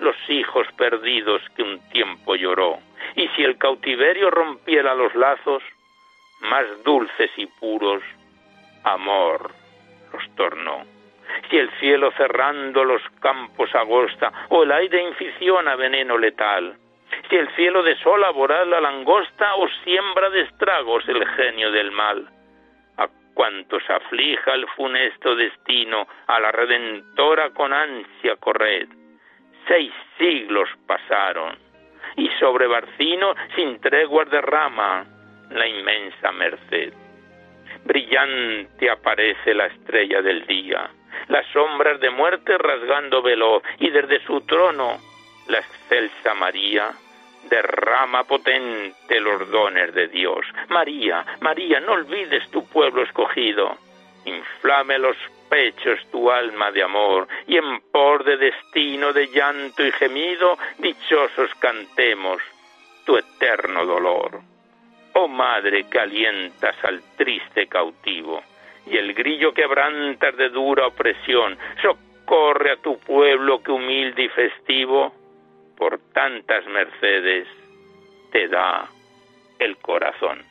los 0.00 0.16
hijos 0.28 0.66
perdidos 0.76 1.40
que 1.56 1.62
un 1.62 1.78
tiempo 1.90 2.34
lloró. 2.34 2.80
Y 3.14 3.28
si 3.28 3.44
el 3.44 3.56
cautiverio 3.58 4.28
rompiera 4.32 4.92
los 4.96 5.14
lazos, 5.14 5.62
más 6.40 6.64
dulces 6.84 7.30
y 7.36 7.46
puros, 7.46 8.02
amor 8.82 9.52
los 10.12 10.34
tornó. 10.34 10.84
Si 11.48 11.58
el 11.58 11.70
cielo 11.78 12.10
cerrando 12.16 12.84
los 12.84 13.02
campos 13.20 13.72
agosta, 13.72 14.32
o 14.48 14.64
el 14.64 14.72
aire 14.72 15.00
inficiona 15.00 15.76
veneno 15.76 16.18
letal, 16.18 16.76
si 17.28 17.36
el 17.36 17.48
cielo 17.54 17.82
desola 17.82 18.30
voraz 18.30 18.66
la 18.66 18.80
langosta 18.80 19.54
o 19.56 19.68
siembra 19.84 20.30
de 20.30 20.42
estragos 20.42 21.06
el 21.08 21.26
genio 21.28 21.70
del 21.70 21.90
mal. 21.90 22.28
A 22.98 23.08
cuantos 23.34 23.82
aflija 23.88 24.54
el 24.54 24.66
funesto 24.76 25.34
destino, 25.34 26.06
a 26.26 26.40
la 26.40 26.52
Redentora 26.52 27.50
con 27.50 27.72
ansia 27.72 28.36
corred. 28.36 28.88
Seis 29.66 29.92
siglos 30.18 30.68
pasaron, 30.86 31.56
y 32.16 32.28
sobre 32.40 32.66
Barcino 32.66 33.34
sin 33.54 33.80
treguas 33.80 34.28
derrama 34.30 35.04
la 35.50 35.66
inmensa 35.66 36.32
merced. 36.32 36.92
Brillante 37.84 38.90
aparece 38.90 39.54
la 39.54 39.66
estrella 39.66 40.22
del 40.22 40.46
día, 40.46 40.90
las 41.28 41.46
sombras 41.52 42.00
de 42.00 42.10
muerte 42.10 42.58
rasgando 42.58 43.22
veloz, 43.22 43.62
y 43.78 43.90
desde 43.90 44.20
su 44.26 44.40
trono 44.42 44.98
la 45.48 45.58
excelsa 45.58 46.34
María 46.34 46.92
derrama 47.48 48.24
potente 48.24 49.20
los 49.20 49.50
dones 49.50 49.94
de 49.94 50.08
Dios. 50.08 50.46
María, 50.68 51.24
María, 51.40 51.80
no 51.80 51.92
olvides 51.92 52.48
tu 52.50 52.66
pueblo 52.66 53.02
escogido. 53.02 53.76
Inflame 54.24 54.98
los 54.98 55.16
pechos 55.48 55.98
tu 56.10 56.30
alma 56.30 56.70
de 56.70 56.82
amor, 56.82 57.28
y 57.46 57.58
en 57.58 57.80
por 57.92 58.24
de 58.24 58.38
destino 58.38 59.12
de 59.12 59.26
llanto 59.26 59.84
y 59.84 59.92
gemido, 59.92 60.56
dichosos 60.78 61.54
cantemos 61.56 62.40
tu 63.04 63.18
eterno 63.18 63.84
dolor. 63.84 64.40
Oh 65.14 65.28
madre 65.28 65.84
que 65.90 65.98
alientas 65.98 66.76
al 66.84 67.02
triste 67.16 67.66
cautivo, 67.66 68.42
y 68.86 68.96
el 68.96 69.12
grillo 69.12 69.52
quebrantas 69.52 70.34
de 70.36 70.48
dura 70.48 70.86
opresión, 70.86 71.58
socorre 71.82 72.72
a 72.72 72.76
tu 72.76 72.98
pueblo 72.98 73.62
que 73.62 73.72
humilde 73.72 74.22
y 74.22 74.28
festivo 74.28 75.21
por 75.76 75.98
tantas 76.12 76.66
mercedes 76.66 77.46
te 78.30 78.48
da 78.48 78.88
el 79.58 79.76
corazón. 79.76 80.42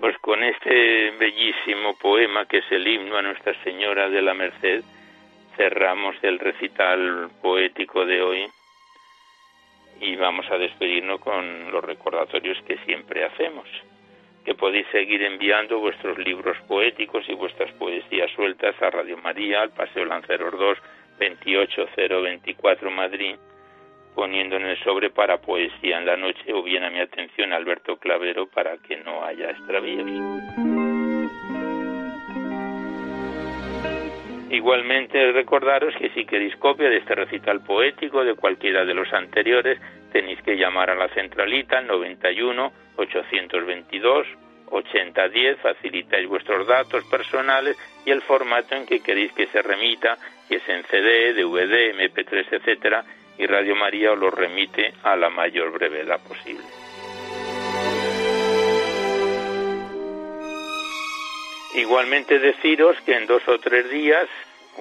Pues 0.00 0.18
con 0.18 0.42
este 0.42 1.10
bellísimo 1.12 1.96
poema 1.96 2.46
que 2.46 2.58
es 2.58 2.72
el 2.72 2.86
himno 2.86 3.16
a 3.16 3.22
Nuestra 3.22 3.54
Señora 3.62 4.08
de 4.08 4.22
la 4.22 4.34
Merced, 4.34 4.82
cerramos 5.56 6.16
el 6.22 6.38
recital 6.38 7.30
poético 7.40 8.04
de 8.04 8.22
hoy 8.22 8.46
y 10.00 10.16
vamos 10.16 10.50
a 10.50 10.58
despedirnos 10.58 11.20
con 11.20 11.70
los 11.70 11.84
recordatorios 11.84 12.60
que 12.66 12.78
siempre 12.78 13.24
hacemos 13.24 13.68
que 14.44 14.54
podéis 14.54 14.86
seguir 14.90 15.22
enviando 15.22 15.78
vuestros 15.78 16.18
libros 16.18 16.56
poéticos 16.66 17.24
y 17.28 17.34
vuestras 17.34 17.70
poesías 17.72 18.30
sueltas 18.32 18.74
a 18.82 18.90
Radio 18.90 19.16
María, 19.18 19.62
al 19.62 19.70
Paseo 19.70 20.04
Lanceros 20.04 20.58
2, 20.58 20.78
28024 21.18 22.90
Madrid, 22.90 23.36
poniendo 24.14 24.56
en 24.56 24.66
el 24.66 24.78
sobre 24.82 25.10
para 25.10 25.38
poesía 25.38 25.98
en 25.98 26.06
la 26.06 26.16
noche 26.16 26.52
o 26.52 26.62
bien 26.62 26.84
a 26.84 26.90
mi 26.90 27.00
atención 27.00 27.52
Alberto 27.52 27.96
Clavero 27.96 28.46
para 28.46 28.76
que 28.78 28.96
no 28.98 29.24
haya 29.24 29.50
extravíos. 29.50 30.10
Igualmente 34.50 35.32
recordaros 35.32 35.94
que 35.96 36.10
si 36.10 36.26
queréis 36.26 36.54
copia 36.56 36.90
de 36.90 36.98
este 36.98 37.14
recital 37.14 37.64
poético 37.64 38.22
de 38.22 38.34
cualquiera 38.34 38.84
de 38.84 38.92
los 38.92 39.10
anteriores, 39.12 39.78
tenéis 40.12 40.40
que 40.42 40.56
llamar 40.56 40.90
a 40.90 40.94
la 40.94 41.08
centralita 41.08 41.78
al 41.78 41.86
91 41.86 42.72
822 42.96 44.26
8010, 44.72 45.58
facilitáis 45.60 46.26
vuestros 46.28 46.66
datos 46.66 47.04
personales 47.04 47.76
y 48.06 48.10
el 48.10 48.22
formato 48.22 48.74
en 48.74 48.86
que 48.86 49.00
queréis 49.00 49.32
que 49.32 49.46
se 49.46 49.60
remita, 49.60 50.16
si 50.48 50.54
es 50.54 50.68
en 50.68 50.82
CD, 50.84 51.34
DVD, 51.34 51.94
MP3, 51.94 52.46
etcétera, 52.50 53.04
y 53.38 53.46
Radio 53.46 53.76
María 53.76 54.12
os 54.12 54.18
lo 54.18 54.30
remite 54.30 54.94
a 55.02 55.16
la 55.16 55.28
mayor 55.30 55.72
brevedad 55.72 56.20
posible. 56.26 56.64
Igualmente 61.74 62.38
deciros 62.38 63.00
que 63.02 63.16
en 63.16 63.26
dos 63.26 63.46
o 63.48 63.58
tres 63.58 63.90
días, 63.90 64.28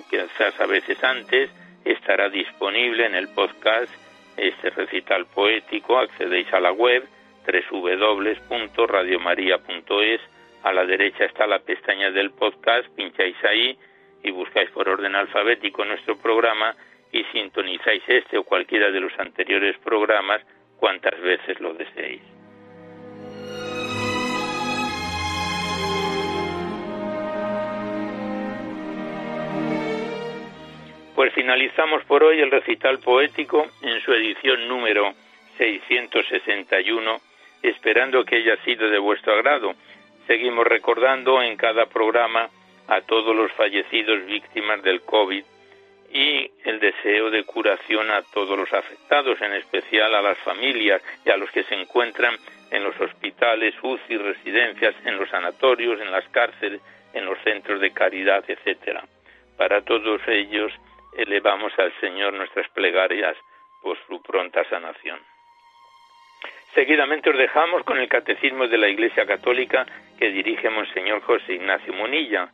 quizás 0.09 0.59
a 0.59 0.65
veces 0.65 1.01
antes, 1.03 1.49
estará 1.85 2.29
disponible 2.29 3.05
en 3.05 3.15
el 3.15 3.29
podcast 3.29 3.91
este 4.37 4.69
recital 4.71 5.25
poético. 5.27 5.97
Accedéis 5.97 6.51
a 6.53 6.59
la 6.59 6.71
web 6.71 7.07
www.radiomaria.es. 7.45 10.21
A 10.63 10.71
la 10.71 10.85
derecha 10.85 11.25
está 11.25 11.45
la 11.47 11.59
pestaña 11.59 12.11
del 12.11 12.31
podcast, 12.31 12.87
pincháis 12.95 13.35
ahí 13.43 13.77
y 14.23 14.31
buscáis 14.31 14.69
por 14.71 14.87
orden 14.87 15.15
alfabético 15.15 15.83
nuestro 15.83 16.17
programa 16.17 16.75
y 17.11 17.23
sintonizáis 17.25 18.03
este 18.07 18.37
o 18.37 18.43
cualquiera 18.43 18.91
de 18.91 18.99
los 18.99 19.17
anteriores 19.19 19.77
programas 19.79 20.41
cuantas 20.77 21.19
veces 21.21 21.59
lo 21.59 21.73
deseéis. 21.73 22.21
Pues 31.21 31.33
finalizamos 31.33 32.03
por 32.05 32.23
hoy 32.23 32.39
el 32.39 32.49
recital 32.49 32.97
poético 32.97 33.67
en 33.83 34.01
su 34.01 34.11
edición 34.11 34.67
número 34.67 35.13
661, 35.55 37.21
esperando 37.61 38.25
que 38.25 38.37
haya 38.37 38.57
sido 38.63 38.89
de 38.89 38.97
vuestro 38.97 39.33
agrado. 39.33 39.75
Seguimos 40.25 40.65
recordando 40.65 41.39
en 41.43 41.57
cada 41.57 41.85
programa 41.85 42.49
a 42.87 43.01
todos 43.01 43.35
los 43.35 43.51
fallecidos 43.51 44.25
víctimas 44.25 44.81
del 44.81 45.01
COVID 45.01 45.43
y 46.11 46.51
el 46.65 46.79
deseo 46.79 47.29
de 47.29 47.43
curación 47.43 48.09
a 48.09 48.23
todos 48.23 48.57
los 48.57 48.73
afectados, 48.73 49.39
en 49.43 49.53
especial 49.53 50.15
a 50.15 50.23
las 50.23 50.39
familias 50.39 51.03
y 51.23 51.29
a 51.29 51.37
los 51.37 51.51
que 51.51 51.61
se 51.65 51.75
encuentran 51.75 52.35
en 52.71 52.83
los 52.83 52.99
hospitales, 52.99 53.75
UCI, 53.79 54.17
residencias, 54.17 54.95
en 55.05 55.19
los 55.19 55.29
sanatorios, 55.29 56.01
en 56.01 56.09
las 56.11 56.27
cárceles, 56.29 56.81
en 57.13 57.25
los 57.25 57.37
centros 57.43 57.79
de 57.79 57.91
caridad, 57.91 58.43
etcétera. 58.47 59.03
Para 59.55 59.83
todos 59.83 60.19
ellos 60.27 60.73
elevamos 61.13 61.77
al 61.77 61.93
Señor 61.99 62.33
nuestras 62.33 62.69
plegarias 62.69 63.35
por 63.81 63.97
su 64.07 64.21
pronta 64.21 64.63
sanación. 64.69 65.19
Seguidamente 66.73 67.29
os 67.29 67.37
dejamos 67.37 67.83
con 67.83 67.97
el 67.97 68.07
Catecismo 68.07 68.67
de 68.67 68.77
la 68.77 68.87
Iglesia 68.87 69.25
Católica 69.25 69.85
que 70.17 70.31
dirige 70.31 70.69
Monseñor 70.69 71.21
José 71.21 71.53
Ignacio 71.53 71.93
Munilla 71.93 72.49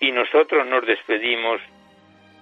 y 0.00 0.12
nosotros 0.12 0.66
nos 0.66 0.86
despedimos 0.86 1.60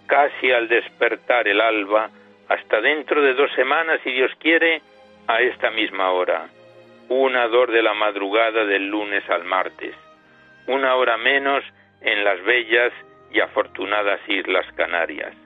casi 0.07 0.52
al 0.52 0.68
despertar 0.68 1.48
el 1.48 1.61
alba, 1.61 2.11
hasta 2.48 2.80
dentro 2.80 3.22
de 3.22 3.34
dos 3.34 3.50
semanas, 3.54 4.00
si 4.04 4.12
Dios 4.12 4.30
quiere, 4.38 4.82
a 5.26 5.40
esta 5.40 5.70
misma 5.70 6.12
hora, 6.12 6.48
una 7.09 7.48
dor 7.48 7.72
de 7.72 7.82
la 7.82 7.94
madrugada 7.94 8.64
del 8.64 8.86
lunes 8.86 9.28
al 9.28 9.44
martes, 9.44 9.94
una 10.68 10.94
hora 10.94 11.16
menos 11.16 11.64
en 12.00 12.24
las 12.24 12.42
bellas 12.44 12.92
y 13.32 13.40
afortunadas 13.40 14.20
Islas 14.28 14.66
Canarias. 14.76 15.45